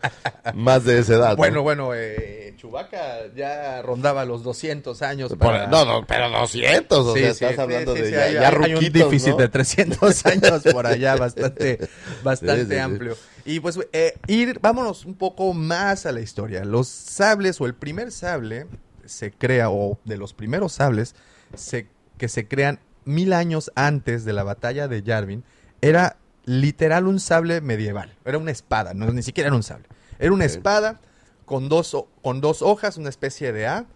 [0.54, 1.30] más de esa edad.
[1.30, 1.36] ¿no?
[1.36, 5.32] Bueno, bueno, eh, Chewbacca ya rondaba los 200 años.
[5.38, 6.98] Por- no, no, pero 200.
[7.06, 9.36] O Sí, sea, sí, estás hablando de ya, hay, ya hay- un déficit ¿no?
[9.36, 11.78] de 300 años por allá, bastante,
[12.24, 13.16] bastante amplio.
[13.44, 16.64] Y pues, eh, ir, vámonos un poco más a la historia.
[16.64, 18.66] Los sables, o el primer sable,
[19.08, 21.14] se crea, o de los primeros sables,
[21.54, 25.44] se, que se crean mil años antes de la batalla de Yavin,
[25.80, 28.14] era literal un sable medieval.
[28.24, 29.86] Era una espada, no, ni siquiera era un sable.
[30.18, 31.00] Era una espada
[31.44, 33.86] con dos, con dos hojas, una especie de A.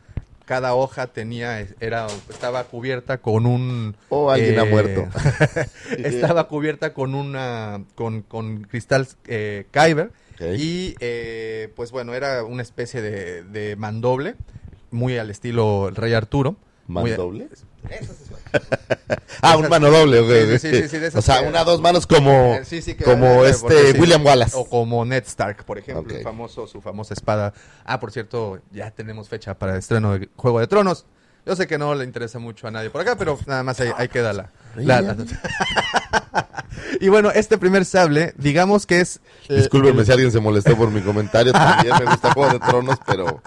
[0.45, 3.97] Cada hoja tenía, era, estaba cubierta con un...
[4.09, 5.07] O alguien ha muerto.
[5.99, 10.11] estaba cubierta con una, con, con cristal eh, Kyber.
[10.57, 14.35] Y eh, pues bueno, era una especie de, de mandoble,
[14.93, 16.57] muy al estilo el Rey Arturo.
[16.87, 16.95] Sí,
[17.55, 17.65] sí.
[19.41, 20.21] Ah, un mano doble.
[20.21, 20.59] ok, Sí, ok.
[20.61, 22.63] sí, sí, sí, de o sea, que- una dos manos como, Eh,
[22.97, 23.99] que- como eh, este.
[23.99, 24.55] William Wallace.
[24.57, 27.53] O como Ned Stark, por ejemplo, el famoso, su famosa espada.
[27.85, 31.07] Ah, por cierto, ya tenemos fecha para el estreno de Juego de Tronos.
[31.45, 33.91] Yo sé que no le interesa mucho a nadie por acá, pero nada más ahí,
[33.97, 34.51] ahí queda la...
[34.77, 35.17] la- la-
[37.01, 39.21] y bueno, este primer sable, digamos que es...
[39.49, 41.53] eh, Discúlpenme el- si alguien se molestó por mi comentario.
[41.53, 43.43] También me gusta Juego de Tronos, pero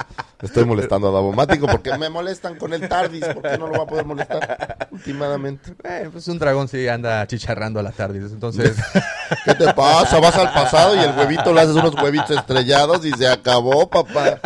[0.46, 3.26] estoy molestando a Davomático porque me molestan con el Tardis.
[3.26, 5.76] ¿Por qué no lo va a poder molestar últimamente?
[5.84, 8.78] Eh, pues un dragón sí anda chicharrando a la tarde, entonces...
[9.46, 10.20] ¿Qué te pasa?
[10.20, 14.40] Vas al pasado y el huevito le haces unos huevitos estrellados y se acabó, papá.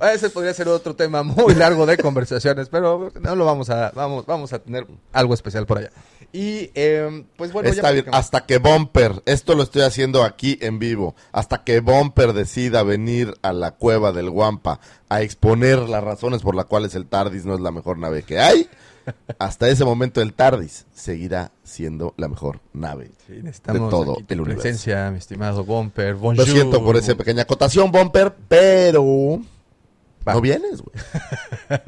[0.12, 4.26] Ese podría ser otro tema muy largo de conversaciones, pero no lo vamos a, vamos,
[4.26, 5.90] vamos a tener algo especial por allá.
[6.32, 10.78] Y eh, pues bueno, Está bien, hasta que Bumper, esto lo estoy haciendo aquí en
[10.78, 16.42] vivo, hasta que Bumper decida venir a la cueva del Guampa a exponer las razones
[16.42, 18.68] por las cuales el TARDIS no es la mejor nave que hay,
[19.40, 23.10] hasta ese momento el TARDIS seguirá siendo la mejor nave.
[23.26, 24.62] Sí, necesitamos de todo aquí tu el universo.
[24.62, 26.12] presencia, mi estimado Bumper.
[26.14, 26.46] Lo Bonjour.
[26.46, 29.40] siento por esa pequeña acotación, Bumper, pero
[30.28, 30.34] Va.
[30.34, 30.94] no vienes, güey.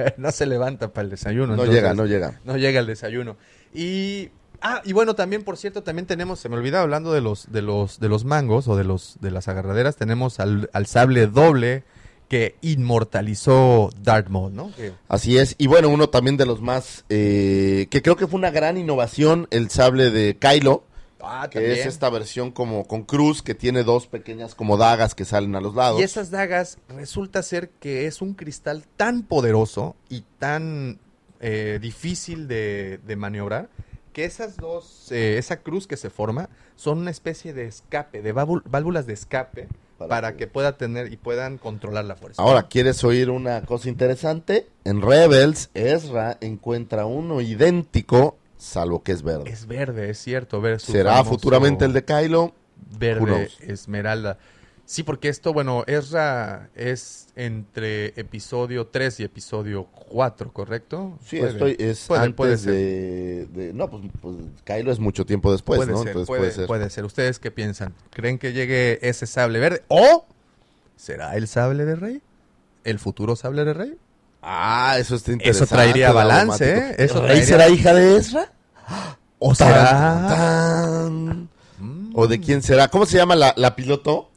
[0.16, 1.48] no se levanta para el desayuno.
[1.48, 2.40] No entonces, llega, no llega.
[2.44, 3.37] No llega el desayuno.
[3.74, 4.30] Y
[4.61, 7.62] ah, y bueno, también por cierto, también tenemos, se me olvidaba hablando de los de
[7.62, 11.85] los de los mangos o de los de las agarraderas, tenemos al, al sable doble
[12.28, 14.72] que inmortalizó Darth Maul, ¿no?
[14.74, 15.54] Que- Así es.
[15.58, 19.48] Y bueno, uno también de los más, eh, que creo que fue una gran innovación,
[19.50, 20.85] el sable de Kylo,
[21.20, 25.24] ah, que es esta versión como con cruz, que tiene dos pequeñas como dagas que
[25.26, 26.00] salen a los lados.
[26.00, 31.00] Y esas dagas resulta ser que es un cristal tan poderoso y tan
[31.42, 33.68] eh, difícil de, de maniobrar
[34.14, 38.35] que esas dos, eh, esa cruz que se forma son una especie de escape, de
[38.35, 42.42] válvul- válvulas de escape Para para, que- que pueda tener y puedan controlar la fuerza.
[42.42, 44.66] Ahora, ¿quieres oír una cosa interesante?
[44.85, 49.50] En Rebels, Ezra encuentra uno idéntico, salvo que es verde.
[49.50, 50.61] es verde, es cierto.
[50.61, 52.52] ver su ¿Será futuramente el de Kylo?
[52.98, 54.38] Verde esmeralda.
[54.92, 61.18] Sí, porque esto, bueno, Ezra es entre episodio 3 y episodio 4, ¿correcto?
[61.24, 61.52] Sí, Puede.
[61.52, 62.72] estoy, es Puede- antes puede ser.
[62.74, 65.98] de, de- No, pues, pues Kylo es mucho tiempo después, puede, ¿no?
[66.00, 66.66] ser, Entonces puede, ser.
[66.66, 67.07] puede ser.
[67.07, 67.94] ¿Ustedes qué piensan?
[68.11, 69.83] ¿Creen que llegue ese sable verde?
[69.88, 70.26] ¿O
[70.94, 72.20] será el sable de rey?
[72.85, 73.96] ¿El futuro sable de rey?
[74.42, 75.64] Ah, eso está interesante.
[75.64, 76.70] Eso traería balance.
[76.70, 76.96] ¿eh?
[76.98, 78.52] Eso ¿Rey traería- será hija de Ezra?
[79.38, 80.26] ¿O será?
[80.28, 81.48] tan.
[82.12, 82.88] ¿O de quién será?
[82.88, 84.28] ¿Cómo se llama la, la piloto?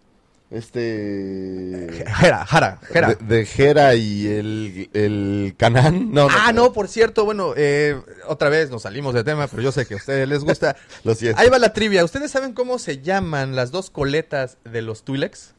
[0.52, 1.88] Este...
[2.20, 3.16] Jera, Jara, Jera.
[3.16, 6.12] De, de Hera y el, el Canán.
[6.12, 9.72] No, ah, no, por cierto, bueno, eh, otra vez nos salimos de tema, pero yo
[9.72, 10.76] sé que a ustedes les gusta.
[11.04, 11.42] Lo siento.
[11.42, 12.04] Ahí va la trivia.
[12.04, 15.54] ¿Ustedes saben cómo se llaman las dos coletas de los Twi'leks?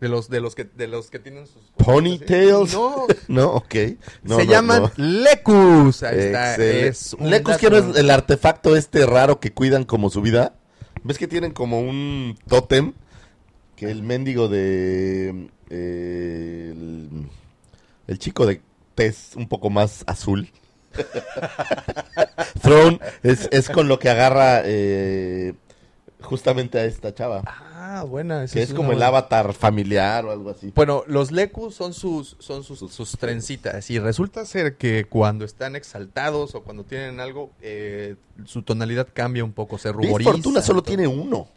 [0.00, 2.74] De los, de los que, de los que tienen sus Ponytails.
[2.74, 3.74] No, No, ok.
[4.22, 4.92] No, se no, llaman no.
[4.96, 6.02] Lecus.
[6.02, 6.56] Ahí está.
[6.56, 10.54] Es Lecus, que no es el artefacto este raro que cuidan como su vida.
[11.02, 12.92] ¿Ves que tienen como un tótem?
[13.76, 15.48] Que el mendigo de...
[15.70, 17.10] eh, el,
[18.06, 18.62] el chico de
[18.94, 20.48] tez un poco más azul.
[22.62, 25.54] Throne es, es con lo que agarra eh,
[26.22, 27.42] justamente a esta chava.
[27.46, 28.44] Ah, buena.
[28.44, 30.72] esa Que es como el avatar familiar o algo así.
[30.74, 33.90] Bueno, los Lecus son sus, son sus, sus trencitas.
[33.90, 39.44] Y resulta ser que cuando están exaltados o cuando tienen algo, eh, su tonalidad cambia
[39.44, 40.32] un poco, se ruboriza.
[40.32, 41.48] Fortuna solo tiene uno.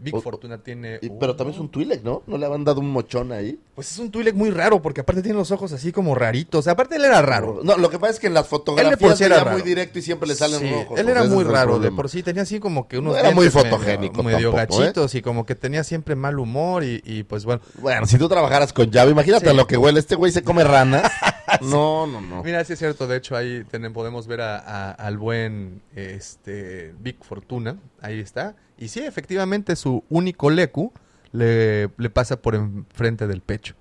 [0.00, 0.98] Big o- Fortuna tiene.
[1.02, 2.22] Y- pero también es un Twi'lek, ¿no?
[2.26, 3.58] ¿No le habían dado un mochón ahí?
[3.74, 6.68] Pues es un Twi'lek muy raro, porque aparte tiene los ojos así como raritos.
[6.68, 7.60] Aparte él era raro.
[7.64, 10.02] No, lo que pasa es que en las Él fotografías sí era muy directo y
[10.02, 10.98] siempre le salen Sí, rojos.
[10.98, 13.46] él era muy raro, de por sí tenía así como que unos No era muy
[13.46, 14.84] medio- fotogénico medio, tampoco, ¿eh?
[14.86, 17.60] gachitos y como que tenía siempre mal humor y, y pues bueno.
[17.80, 19.50] Bueno, si tú trabajaras con Java, imagínate Sí.
[19.50, 19.98] a lo que huele.
[19.98, 21.02] Este güey se come ranas.
[21.70, 22.42] No, no, no.
[22.42, 26.94] Mira, sí es cierto, de hecho ahí tenemos, podemos ver a- a- al buen este
[27.00, 28.56] Big Fortuna, ahí está.
[28.78, 30.92] Y sí, efectivamente su único Leku
[31.32, 33.74] le, le pasa por enfrente del pecho.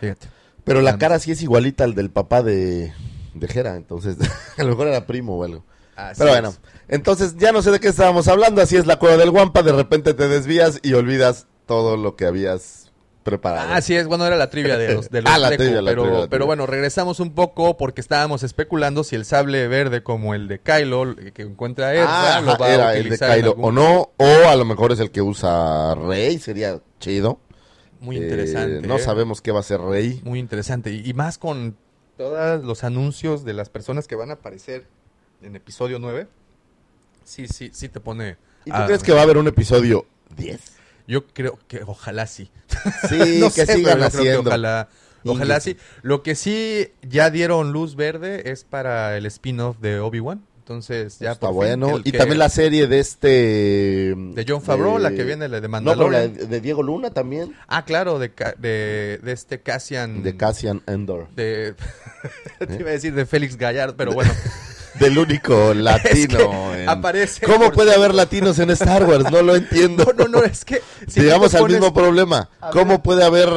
[0.00, 0.28] Fíjate.
[0.64, 2.92] Pero la cara sí es igualita al del papá de,
[3.34, 4.16] de Jera, entonces
[4.58, 5.64] a lo mejor era primo o algo.
[5.96, 6.40] Así Pero es.
[6.40, 6.54] bueno,
[6.88, 9.72] entonces ya no sé de qué estábamos hablando, así es la cueva del Guampa, de
[9.72, 12.89] repente te desvías y olvidas todo lo que habías
[13.22, 13.68] preparado.
[13.72, 15.90] Ah, así es, bueno, era la trivia de los, de los Ah, la trivia, la
[15.90, 20.34] pero, trivia, pero bueno, regresamos un poco porque estábamos especulando si el sable verde como
[20.34, 23.50] el de Kylo que encuentra Ezra Ah, lo va era a el de utilizar Kylo
[23.50, 27.38] algún- o no, o a lo mejor es el que usa Rey, sería chido.
[28.00, 28.86] Muy Eh, interesante.
[28.88, 29.00] no ¿eh?
[29.00, 30.20] sabemos qué va a ser Rey.
[30.24, 30.90] Muy interesante.
[30.90, 31.76] Y, y más con
[32.16, 34.86] todos los anuncios de las personas que van a aparecer
[35.42, 36.26] en episodio 9.
[37.24, 38.36] Sí, sí, sí te pone...
[38.64, 40.04] ¿Y tú ah, crees que va a haber un episodio
[40.36, 40.60] 10?
[41.10, 42.50] Yo creo que ojalá sí.
[43.08, 44.50] Sí, No que sé, sigan pero yo creo que haciendo.
[44.50, 44.88] ojalá,
[45.24, 45.76] ojalá sí.
[46.02, 50.44] Lo que sí ya dieron luz verde es para el spin-off de Obi-Wan.
[50.60, 51.98] Entonces ya Está por bueno.
[52.04, 54.14] Y que- también la serie de este...
[54.16, 56.34] de John Favreau, la que viene la de No, pero la Mandalorian.
[56.36, 57.56] de, de Diego Luna también.
[57.66, 60.22] Ah, claro, de, de, de este Cassian.
[60.22, 61.26] De Cassian Endor.
[61.34, 61.74] de-
[62.68, 64.30] te iba a decir de Félix Gallardo, pero bueno.
[64.98, 66.38] Del único latino.
[66.72, 69.30] que en- aparece ¿Cómo puede haber latinos en Star Wars?
[69.30, 70.04] No lo entiendo.
[70.16, 70.82] No, no, no, es que...
[71.06, 72.48] si Llegamos al pones- mismo problema.
[72.72, 73.48] ¿Cómo puede haber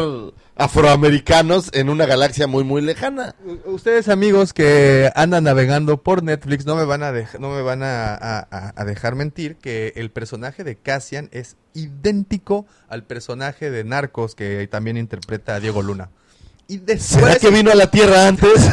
[0.56, 3.36] afroamericanos en una galaxia muy, muy lejana?
[3.65, 7.82] Ustedes amigos que andan navegando por Netflix no me van a dej- no me van
[7.84, 8.13] a,
[8.76, 14.67] a- dejar mentir que el personaje de Cassian es idéntico al personaje de Narcos que
[14.67, 16.10] también interpreta a Diego Luna.
[16.67, 18.50] Y ¿Será que vino a la Tierra antes?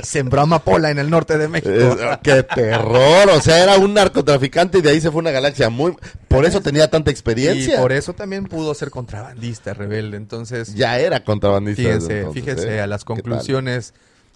[0.04, 1.72] sembró amapola en el norte de México.
[1.72, 3.28] Eh, ¡Qué terror!
[3.30, 5.94] O sea, era un narcotraficante y de ahí se fue a una galaxia muy...
[6.28, 7.80] Por eso tenía tanta y experiencia.
[7.80, 10.16] por eso también pudo ser contrabandista, rebelde.
[10.16, 11.82] Entonces, Ya era contrabandista.
[11.82, 12.80] Fíjense, entonces, fíjense ¿eh?
[12.80, 13.82] a las ¿Qué tal?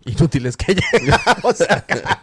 [0.04, 2.22] Inútiles que llegamos acá.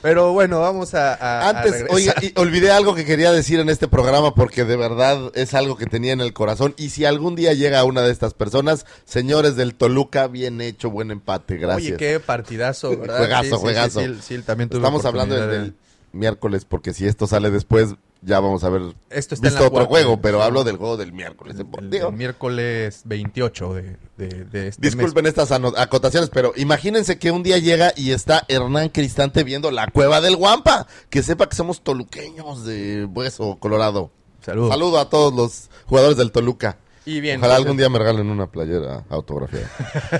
[0.00, 4.34] Pero bueno, vamos a, Antes, oiga, y olvidé algo que quería decir en este programa
[4.34, 6.74] porque de verdad es algo que tenía en el corazón.
[6.76, 11.10] Y si algún día llega una de estas personas, señores del Toluca, bien hecho, buen
[11.10, 11.92] empate, gracias.
[11.92, 13.18] Oye, qué partidazo, ¿verdad?
[13.18, 14.00] Juegazo, Sí, juegazo.
[14.00, 15.74] Sí, sí, también tuve Estamos hablando del
[16.12, 19.66] miércoles porque si esto sale después, ya vamos a ver Esto está en visto la
[19.68, 20.44] otro juego, pero sí.
[20.44, 21.56] hablo del juego del miércoles.
[21.58, 27.18] el, Digo, el miércoles 28 de, de, de este Disculpen estas ano- acotaciones, pero imagínense
[27.18, 30.86] que un día llega y está Hernán Cristante viendo la cueva del Guampa.
[31.10, 34.02] Que sepa que somos toluqueños de Hueso, Colorado.
[34.38, 34.46] mes.
[34.46, 34.70] Saludos.
[34.70, 36.78] Saludo a todos los jugadores del Toluca.
[37.04, 39.68] Y bien, Ojalá entonces, algún día me regalen una playera autografiada.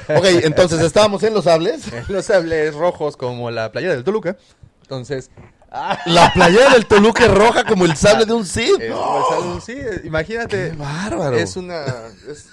[0.16, 1.84] ok, entonces estábamos en Los Hables.
[2.08, 4.36] los sables rojos como la playa del Toluca.
[4.82, 5.30] Entonces,
[6.06, 8.80] La playera del Toluca es roja como el sable de un Cid.
[8.80, 10.70] es como el sable- sí, imagínate.
[10.70, 11.37] ¡Qué bárbaro!
[11.37, 11.85] Es una.
[12.28, 12.46] Es,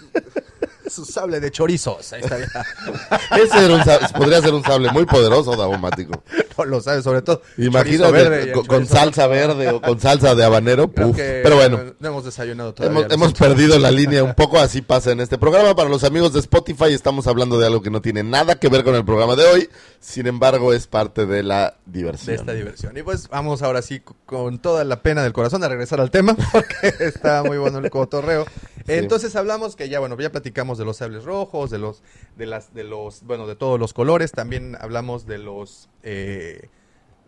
[0.89, 2.13] es un sable de chorizos.
[2.13, 2.37] Ahí está.
[3.37, 6.23] Ese era un sable- podría ser un sable muy poderoso, Davomático.
[6.57, 7.41] No lo sabes, sobre todo.
[7.57, 10.91] Imagínate verde con, salsa verde o con salsa de habanero.
[10.91, 11.15] Creo puf.
[11.17, 11.79] que Pero bueno.
[11.99, 13.01] No hemos desayunado todavía.
[13.01, 15.75] Hemos, hemos perdido la línea un poco, así pasa en este programa.
[15.75, 18.83] Para los amigos de Spotify estamos hablando de algo que no tiene nada que ver
[18.83, 22.27] con el programa de hoy, sin embargo es parte de la diversión.
[22.27, 22.97] de esta diversión.
[22.97, 26.35] Y pues vamos ahora sí con toda la pena del corazón a regresar al tema
[26.51, 28.45] porque está muy bueno el cotorreo.
[28.87, 32.01] Entonces hablamos que ya bueno, ya platicamos de los sables rojos, de los
[32.35, 36.69] de las de los bueno, de todos los colores, también hablamos de los eh,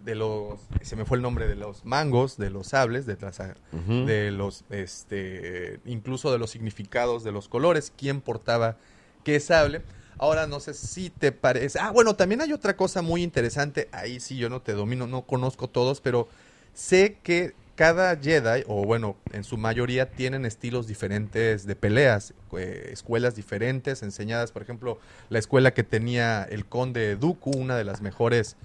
[0.04, 3.40] de los se me fue el nombre de los mangos, de los sables, de las
[3.72, 8.78] de los este incluso de los significados de los colores, quién portaba
[9.24, 9.84] qué sable.
[10.18, 11.80] Ahora no sé si te parece.
[11.80, 13.90] Ah, bueno, también hay otra cosa muy interesante.
[13.92, 16.28] Ahí sí yo no te domino, no conozco todos, pero
[16.74, 22.90] sé que cada Jedi, o bueno, en su mayoría, tienen estilos diferentes de peleas, eh,
[22.94, 28.04] escuelas diferentes, enseñadas, por ejemplo, la escuela que tenía el conde Dooku, una de las
[28.04, 28.56] mejores,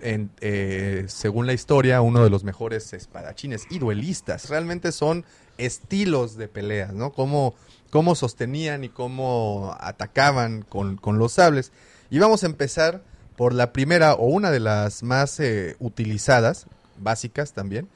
[0.00, 4.48] eh, según la historia, uno de los mejores espadachines y duelistas.
[4.48, 5.24] Realmente son
[5.58, 7.12] estilos de peleas, ¿no?
[7.12, 7.56] Cómo,
[7.90, 11.72] cómo sostenían y cómo atacaban con, con los sables.
[12.08, 13.02] Y vamos a empezar
[13.34, 16.68] por la primera o una de las más eh, utilizadas,
[17.00, 17.88] básicas también,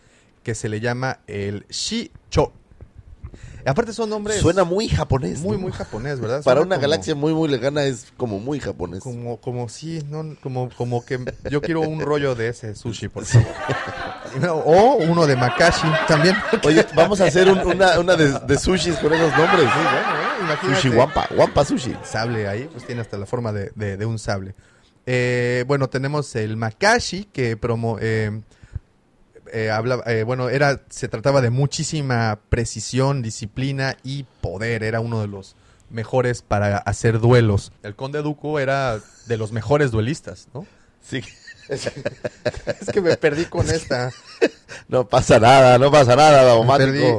[0.43, 2.53] que se le llama el Shicho.
[3.67, 5.41] Aparte son nombres Suena muy japonés.
[5.41, 5.65] muy, ¿no?
[5.65, 6.43] muy japonés, ¿verdad?
[6.45, 9.01] Para Suena una como- galaxia muy, muy lejana es como muy japonés.
[9.03, 11.19] Como, como sí, no, como, como que
[11.51, 13.47] yo quiero un rollo de ese sushi, por favor.
[14.65, 16.35] O uno de Makashi también.
[16.65, 19.65] Oye, vamos a hacer un- una, una de, de sushis con esos nombres.
[19.65, 20.41] Sí, bueno, ¿eh?
[20.41, 20.81] Imagínate.
[20.81, 21.95] Sushi Wampa, Wampa Sushi.
[22.05, 24.55] Sable ahí, pues tiene hasta la forma de, de- de un sable.
[25.05, 28.41] Eh, bueno, tenemos el Makashi, que promo, eh,
[29.53, 34.83] eh, habla- eh, bueno, era, se trataba de muchísima precisión, disciplina y poder.
[34.83, 35.57] Era uno de los
[35.91, 37.73] mejores para hacer duelos.
[37.83, 40.67] El Conde Dooku era de los mejores duelistas, ¿no?
[41.03, 41.23] Sí.
[41.69, 44.11] Es que me perdí con esta.
[44.89, 46.55] No pasa nada, no pasa nada.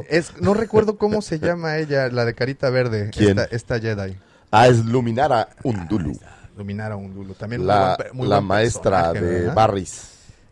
[0.10, 3.12] Es, no recuerdo cómo se llama ella, la de carita verde.
[3.12, 3.38] ¿Quién?
[3.38, 4.18] Esta, esta Jedi.
[4.50, 6.20] Ah, es Luminara Undulu.
[6.58, 7.36] Luminara Undulu.
[7.36, 9.54] También muy La, buen pe- muy la maestra de ¿verdad?
[9.54, 10.02] Barris.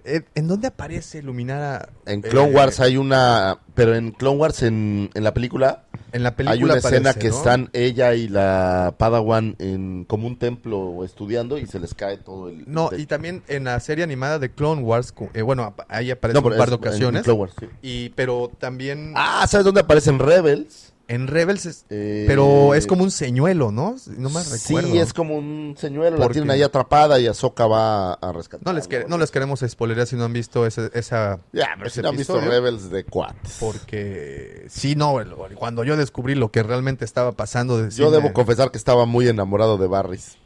[0.10, 1.89] Eh, ¿En dónde aparece Luminara?
[2.06, 6.24] En Eh, Clone Wars hay una, pero en Clone Wars en, en la película, En
[6.24, 7.36] la película hay una escena que ¿no?
[7.36, 12.48] están ella y la Padawan en como un templo estudiando y se les cae todo
[12.48, 16.10] el No, el- y también en la serie animada de Clone Wars, eh, bueno, ahí
[16.10, 17.24] aparece No, un par de es en- ocasiones.
[17.24, 17.65] Clone Wars, sí.
[17.82, 20.93] y, pero también Ah, ¿sabes dónde aparecen Rebels?
[21.08, 23.96] En Rebels, es- Eh, pero es como un señuelo, ¿no?
[24.17, 24.89] No más recuerdo.
[24.91, 28.65] Sí, es como un señuelo, la Porque- tienen ahí atrapa y Ahsoka va a rescatar.
[28.65, 31.39] No les, quere- no les queremos spoilear si no han visto ese, esa...
[31.54, 32.39] Ya, pero si no han visto.
[32.41, 33.58] Rebels de cuates.
[33.60, 35.15] Porque sí, no,
[35.56, 37.82] cuando yo descubrí lo que realmente estaba pasando...
[37.82, 40.38] de- sí Yo debo confesar que estaba muy enamorado de Barris.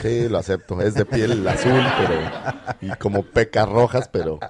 [0.00, 0.80] Sí, lo acepto.
[0.80, 2.20] Es de piel azul, pero.
[2.80, 4.40] Y como pecas rojas, pero.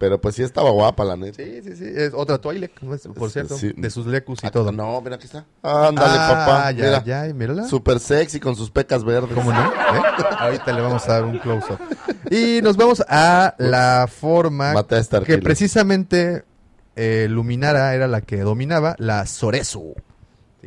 [0.00, 1.36] Pero pues sí estaba guapa, la neta.
[1.44, 1.84] Sí, sí, sí.
[1.94, 2.72] Es otra Twi'lek,
[3.14, 3.58] por cierto.
[3.58, 3.74] sí.
[3.76, 4.72] De sus lecus y Ah, todo.
[4.72, 5.44] No, mira, aquí está.
[5.62, 6.70] Ándale, Ah, papá.
[6.70, 7.04] Ya, mira.
[7.04, 7.64] ya, mírala.
[7.68, 9.34] Súper sexy con sus pecas verdes.
[9.34, 9.60] ¿Cómo no?
[9.70, 10.00] ¿Eh?
[10.38, 11.78] Ahorita le vamos a dar un close-up.
[12.30, 14.86] Y nos vamos a la forma a
[15.22, 16.44] que precisamente
[16.96, 19.94] eh, Luminara era la que dominaba, la Soresu.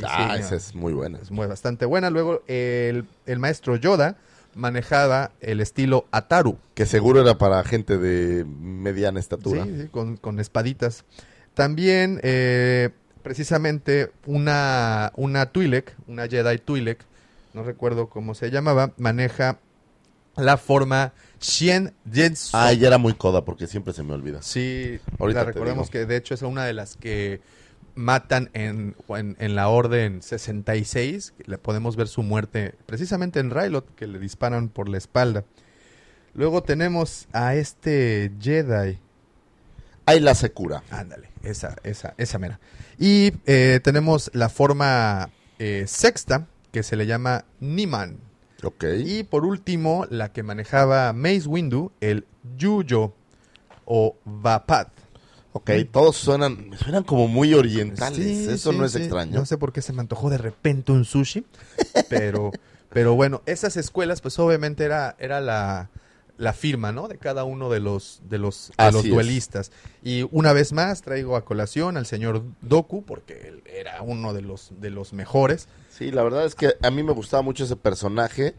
[0.04, 1.18] Ah, Sí, esa es muy buena.
[1.20, 2.12] es muy bastante buena.
[2.12, 4.16] Luego el, el maestro Yoda
[4.56, 6.58] manejaba el estilo Ataru.
[6.74, 9.64] Que seguro era para gente de mediana estatura.
[9.66, 11.06] Sí, sí, con, con espaditas.
[11.54, 12.90] También, eh,
[13.22, 17.06] precisamente, una, una Twi'lek, una Jedi Twi'lek,
[17.54, 19.60] no recuerdo cómo se llamaba, maneja
[20.36, 22.50] la forma Shen Jetsu.
[22.54, 24.42] Ah, ella era muy coda porque siempre se me olvida.
[24.42, 25.88] Sí, Ahorita la digo.
[25.90, 27.42] que de hecho es una de las que
[27.96, 31.34] matan en, en, en la Orden 66.
[31.46, 35.46] Le podemos ver su muerte precisamente en Rylot, que le disparan por la espalda.
[36.34, 39.00] Luego tenemos a este Jedi.
[40.06, 40.84] Ahí la se cura.
[40.90, 42.60] Ándale, esa, esa, esa mera.
[42.98, 45.30] Y eh, tenemos la forma
[45.60, 48.18] eh, sexta, que se le llama Niman.
[48.64, 48.86] Ok.
[49.06, 52.26] Y por último, la que manejaba Mace Windu, el
[52.58, 53.14] Yuyo
[53.86, 54.88] o Vapad.
[55.56, 58.18] Ok, todos suenan, suenan como muy orientales.
[58.18, 59.00] Sí, Eso sí, no es sí.
[59.00, 59.34] extraño.
[59.40, 61.46] No sé por qué se me antojó de repente un sushi,
[62.10, 62.52] pero,
[62.90, 65.90] pero bueno, esas escuelas, pues obviamente era, era la,
[66.38, 67.08] la firma, ¿no?
[67.08, 69.72] De cada uno de los, de los, de los duelistas.
[70.04, 74.42] Y una vez más traigo a colación al señor Doku, porque él era uno de
[74.42, 75.68] los, de los mejores.
[75.92, 78.56] Sí, la verdad es que a mí me gustaba mucho ese personaje.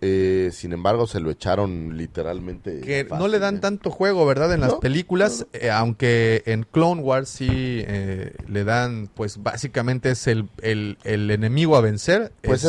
[0.00, 2.80] Eh, sin embargo, se lo echaron literalmente.
[2.80, 3.60] Que no le dan ¿eh?
[3.60, 4.52] tanto juego, ¿verdad?
[4.52, 10.26] En las películas, eh, aunque en Clone Wars sí eh, le dan, pues básicamente es
[10.26, 12.32] el, el, el enemigo a vencer.
[12.42, 12.62] Pues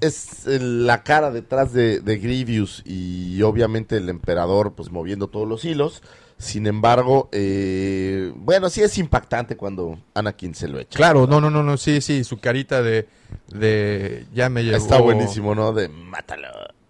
[0.00, 5.48] es- es la cara detrás de, de Grievous y obviamente el emperador pues moviendo todos
[5.48, 6.02] los hilos.
[6.42, 10.96] Sin embargo, eh, bueno, sí es impactante cuando Anakin se lo echa.
[10.96, 13.06] Claro, no, no, no, no, sí, sí, su carita de,
[13.48, 14.76] de ya me llegó.
[14.76, 15.72] Está buenísimo, ¿no?
[15.72, 16.48] De mátalo.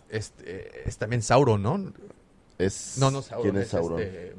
[0.09, 1.93] Este, es también Sauron, ¿no?
[2.59, 3.51] Es, No, no Sauron.
[3.51, 4.01] ¿Quién es Sauron?
[4.01, 4.35] este,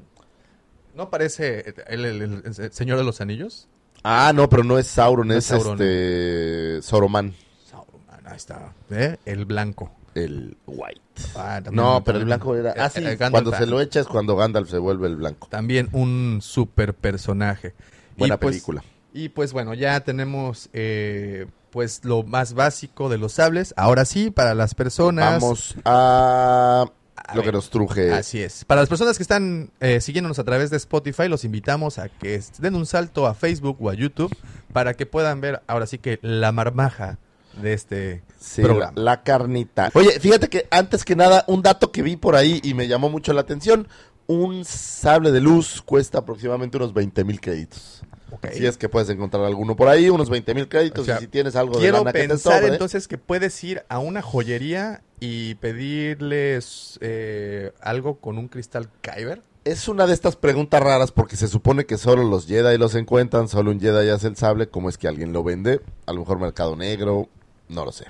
[0.96, 3.68] ¿No parece el, el- el- el Señor de los Anillos?
[4.04, 5.74] Ah, no, pero no es Sauron, No es, es Sauron.
[5.74, 7.36] este Sauroman,
[7.70, 8.74] Sauron, ahí está.
[8.90, 9.18] ¿eh?
[9.26, 9.92] El blanco.
[10.16, 11.02] El white.
[11.36, 12.74] Ah, también- No, pero el blanco era...
[12.78, 15.16] Ah, eh, sí, eh, Gandalf, cuando se lo echa es cuando Gandalf se vuelve el
[15.16, 15.48] blanco.
[15.50, 17.74] También un super personaje.
[18.18, 18.84] Buena y pues, película.
[19.14, 23.74] Y pues bueno, ya tenemos eh, pues lo más básico de los sables.
[23.78, 25.42] Ahora sí, para las personas...
[25.42, 26.86] Vamos a
[27.16, 28.12] A lo ver, que nos truje.
[28.12, 28.66] Así es.
[28.66, 32.42] Para las personas que están eh, siguiéndonos a través de Spotify, los invitamos a que
[32.60, 34.36] den un salto a Facebook o a YouTube
[34.74, 37.18] para que puedan ver ahora sí que la marmaja
[37.62, 38.94] de este Sí, programa.
[38.96, 39.90] la carnita.
[39.94, 43.10] Oye, fíjate que antes que nada, un dato que vi por ahí y me llamó
[43.10, 43.88] mucho la atención.
[44.26, 48.02] Un sable de luz cuesta aproximadamente unos 20 mil créditos.
[48.32, 48.48] Ok.
[48.54, 51.02] Si es que puedes encontrar alguno por ahí, unos 20 mil créditos.
[51.02, 53.18] O sea, y si tienes algo de Quiero lana que te pensar sobre, entonces que
[53.18, 59.42] puedes ir a una joyería y pedirles eh, algo con un cristal Kyber.
[59.66, 63.48] Es una de estas preguntas raras porque se supone que solo los Jedi los encuentran,
[63.48, 65.80] solo un Jedi hace el sable, ¿cómo es que alguien lo vende?
[66.06, 67.30] A lo mejor mercado negro,
[67.74, 68.06] no lo sé.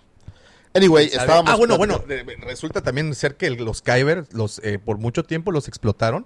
[0.75, 1.53] Anyway, estábamos...
[1.53, 2.01] ah, bueno, bueno,
[2.47, 6.25] resulta también ser que los Kyber los, eh, por mucho tiempo los explotaron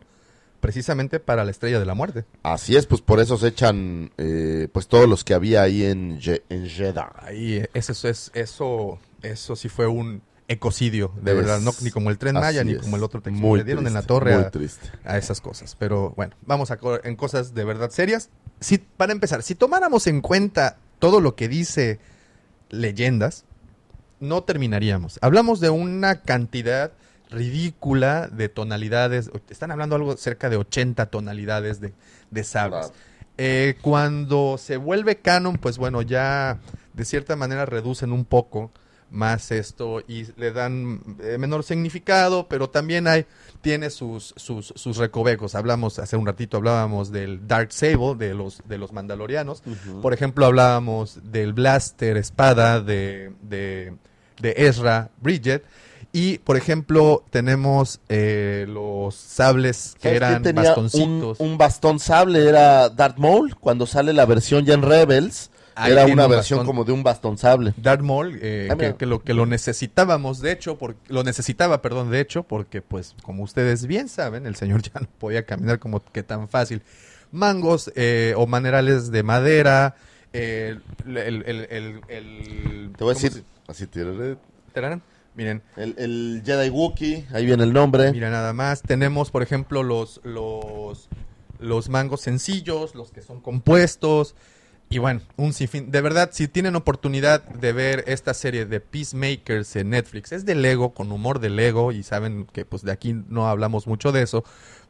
[0.61, 2.25] precisamente para la Estrella de la Muerte.
[2.43, 6.19] Así es, pues por eso se echan eh, pues todos los que había ahí en,
[6.19, 7.11] Je- en Jeddah.
[7.21, 11.91] Ahí, eh, eso, es, eso, eso sí fue un ecocidio, de Es- verdad, no ni
[11.91, 12.79] como el Tren Maya ni es.
[12.81, 13.39] como el otro texto.
[13.39, 14.89] Muy Le dieron en la torre muy a, triste.
[15.03, 15.75] a esas cosas.
[15.77, 18.29] Pero bueno, vamos a co- en cosas de verdad serias.
[18.61, 21.99] Si, para empezar, si tomáramos en cuenta todo lo que dice
[22.69, 23.45] leyendas,
[24.19, 25.19] no terminaríamos.
[25.21, 26.91] Hablamos de una cantidad
[27.29, 29.29] ridícula de tonalidades.
[29.49, 31.93] Están hablando algo cerca de 80 tonalidades de,
[32.31, 32.91] de sables.
[33.37, 36.59] Eh, cuando se vuelve canon, pues bueno, ya
[36.93, 38.71] de cierta manera reducen un poco
[39.09, 43.25] más esto y le dan eh, menor significado, pero también hay,
[43.61, 45.55] tiene sus, sus, sus recovecos.
[45.55, 49.63] Hablamos, hace un ratito hablábamos del Dark Sable de los, de los mandalorianos.
[50.01, 53.93] Por ejemplo, hablábamos del blaster espada de, de,
[54.41, 55.63] de Ezra Bridget.
[56.13, 61.39] Y, por ejemplo, tenemos eh, los sables que ¿Sabes quién eran tenía bastoncitos.
[61.39, 63.55] Un, un bastón sable era Darth Maul.
[63.55, 65.51] Cuando sale la versión ya en Rebels,
[65.85, 66.65] era una un versión bastón.
[66.65, 67.73] como de un bastón sable.
[67.77, 72.09] Darth Maul, eh, Ah, que, lo, que lo necesitábamos, de hecho, por, lo necesitaba, perdón,
[72.09, 76.03] de hecho, porque, pues, como ustedes bien saben, el señor ya no podía caminar como
[76.03, 76.81] que tan fácil.
[77.31, 79.95] Mangos eh, o manerales de madera,
[80.33, 84.17] eh, el, el, el, el- el- Te voy a ¿cómo decir, así tiene.
[84.17, 84.37] se-
[84.73, 85.01] ¿Terán?
[85.35, 88.11] Miren, El, el Jedi Wookiee, ahí viene el nombre.
[88.11, 88.81] mira nada más.
[88.81, 91.09] Tenemos, por ejemplo, los, los,
[91.59, 94.35] los mangos sencillos, los que son compuestos.
[94.89, 95.91] Y bueno, un sinfín.
[95.91, 100.55] De verdad, si tienen oportunidad de ver esta serie de Peacemakers en Netflix, es de
[100.55, 104.21] Lego, con humor de Lego, y saben que pues de aquí no hablamos mucho de
[104.21, 104.43] eso.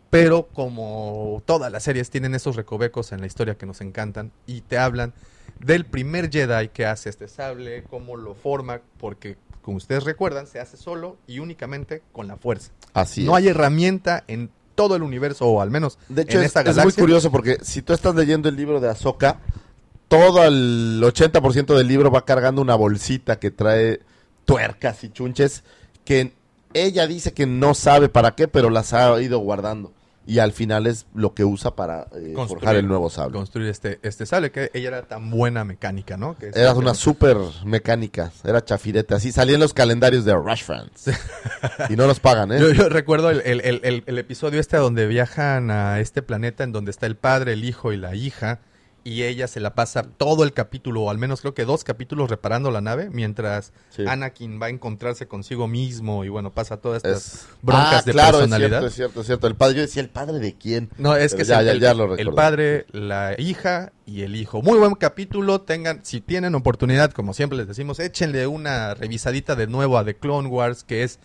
[0.10, 4.62] Pero como todas las series tienen esos recovecos en la historia que nos encantan y
[4.62, 5.14] te hablan
[5.60, 10.60] del primer Jedi que hace este sable, cómo lo forma, porque como ustedes recuerdan, se
[10.60, 12.72] hace solo y únicamente con la fuerza.
[12.94, 13.44] Así no es.
[13.44, 16.68] hay herramienta en todo el universo, o al menos De hecho, en es, esta es
[16.68, 17.02] muy galaxia.
[17.02, 19.40] curioso porque si tú estás leyendo el libro de Ahsoka,
[20.08, 24.00] todo el 80% del libro va cargando una bolsita que trae
[24.46, 25.64] tuercas y chunches
[26.06, 26.34] que
[26.74, 29.92] ella dice que no sabe para qué, pero las ha ido guardando.
[30.30, 32.48] y al final es lo que usa para eh, Construir.
[32.48, 33.32] forjar el nuevo sable.
[33.38, 36.36] Construir este, este sable, que ella era tan buena mecánica, ¿no?
[36.38, 41.06] Que Era una super mecánica, era chafirete, así salían los calendarios de Rush Fans.
[41.90, 42.60] y no nos pagan, ¿eh?
[42.62, 46.66] Yo, yo recuerdo el, el- el- el- el episodio este donde viajan a este planeta
[46.66, 48.60] en donde está el padre, el hijo y la hija
[49.10, 52.30] y ella se la pasa todo el capítulo, o al menos creo que dos capítulos
[52.30, 54.04] reparando la nave, mientras Sí.
[54.06, 58.12] Anakin va a encontrarse consigo mismo y bueno, pasa todas estas Es- broncas Ah, de
[58.12, 58.72] claro, personalidad.
[58.74, 59.48] Es cierto, es cierto, es cierto.
[59.48, 60.90] El padre, yo decía, ¿el padre de quién?
[60.98, 62.36] No, es que ya, el, ya- el- ya lo el recordé.
[62.36, 64.62] padre, la hija y el hijo.
[64.62, 65.62] Muy buen capítulo.
[65.62, 70.18] Tengan, si tienen oportunidad, como siempre les decimos, échenle una revisadita de nuevo a The
[70.18, 71.20] Clone Wars, que es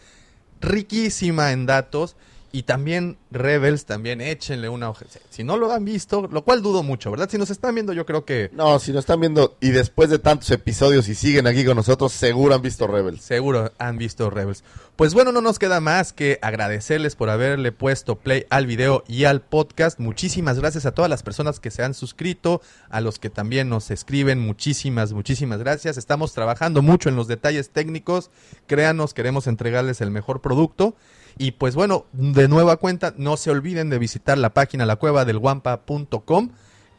[0.61, 2.17] riquísima en datos.
[2.53, 5.07] Y también Rebels, también échenle una hoja.
[5.31, 7.31] Si no lo han visto, lo cual dudo mucho, ¿verdad?
[7.31, 10.19] Si nos están viendo, yo creo que No, si nos están viendo y después de
[10.19, 13.23] tantos episodios y siguen aquí con nosotros, seguro han visto Rebels.
[13.23, 14.65] Seguro han visto Rebels.
[14.97, 19.25] Pues bueno, no nos queda más que agradecerles por haberle puesto play al video y
[19.25, 19.99] al podcast.
[19.99, 23.91] Muchísimas gracias a todas las personas que se han suscrito, a los que también nos
[23.91, 24.39] escriben.
[24.39, 25.97] Muchísimas, muchísimas gracias.
[25.97, 28.31] Estamos trabajando mucho en los detalles técnicos.
[28.67, 30.95] Créanos, queremos entregarles el mejor producto.
[31.39, 35.25] Y pues bueno, de nueva cuenta, no se olviden de visitar la página la cueva
[35.25, 36.51] del guampa.com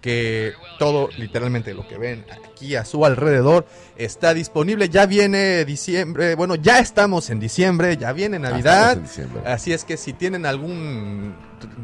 [0.04, 3.66] que todo, literalmente lo que ven aquí a su alrededor,
[3.96, 4.90] está disponible.
[4.90, 8.98] Ya viene diciembre, bueno, ya estamos en diciembre, ya viene Navidad.
[8.98, 9.42] En diciembre.
[9.46, 11.34] Así es que si tienen algún,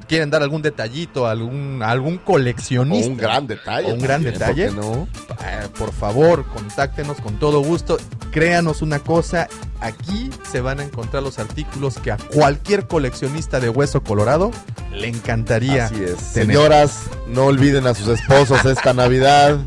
[0.09, 3.07] quieren dar algún detallito, algún, algún coleccionista.
[3.07, 3.89] O un gran detalle.
[3.89, 4.67] O un gran detalle.
[4.67, 5.07] ¿por no?
[5.41, 7.97] Eh, por favor, contáctenos con todo gusto.
[8.31, 9.47] Créanos una cosa,
[9.79, 14.51] aquí se van a encontrar los artículos que a cualquier coleccionista de hueso colorado
[14.93, 15.85] le encantaría.
[15.85, 16.33] Así es.
[16.33, 16.47] tener.
[16.47, 19.59] Señoras, no olviden a sus esposos esta Navidad.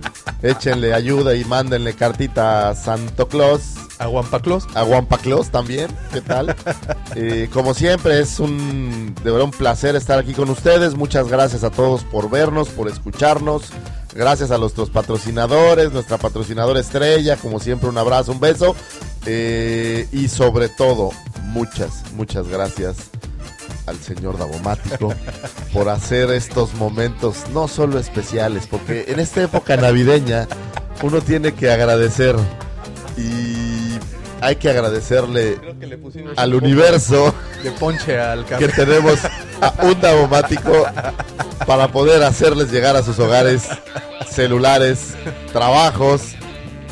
[0.43, 3.75] Échenle ayuda y mándenle cartita a Santo Claus.
[3.99, 4.67] A Wampa Claus.
[4.75, 5.89] A Wampa Claus también.
[6.13, 6.55] ¿Qué tal?
[7.15, 10.95] Eh, como siempre, es un, de verdad un placer estar aquí con ustedes.
[10.95, 13.65] Muchas gracias a todos por vernos, por escucharnos.
[14.15, 17.37] Gracias a nuestros patrocinadores, nuestra patrocinadora estrella.
[17.37, 18.75] Como siempre, un abrazo, un beso.
[19.27, 21.11] Eh, y sobre todo,
[21.43, 22.97] muchas, muchas gracias
[23.87, 25.13] al señor Davomático
[25.73, 30.49] por hacer estos momentos no solo especiales, porque en esta época navideña
[31.03, 32.37] uno tiene que agradecer
[33.17, 33.72] y
[34.43, 35.99] hay que agradecerle que le
[36.37, 37.33] al universo
[37.63, 39.21] de ponche al que tenemos
[39.61, 40.85] a un Davomático
[41.65, 43.69] para poder hacerles llegar a sus hogares
[44.29, 45.15] celulares,
[45.53, 46.35] trabajos,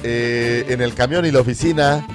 [0.05, 2.07] eh, en el camión y la oficina.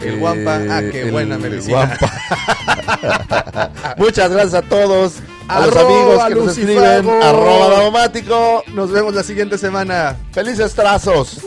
[0.00, 1.96] El Wampa, ah, qué el buena medicina.
[3.98, 5.16] Muchas gracias a todos,
[5.48, 8.64] a los amigos que nos escriben, arroba Davomático.
[8.68, 10.16] Nos vemos la siguiente semana.
[10.32, 11.40] Felices trazos.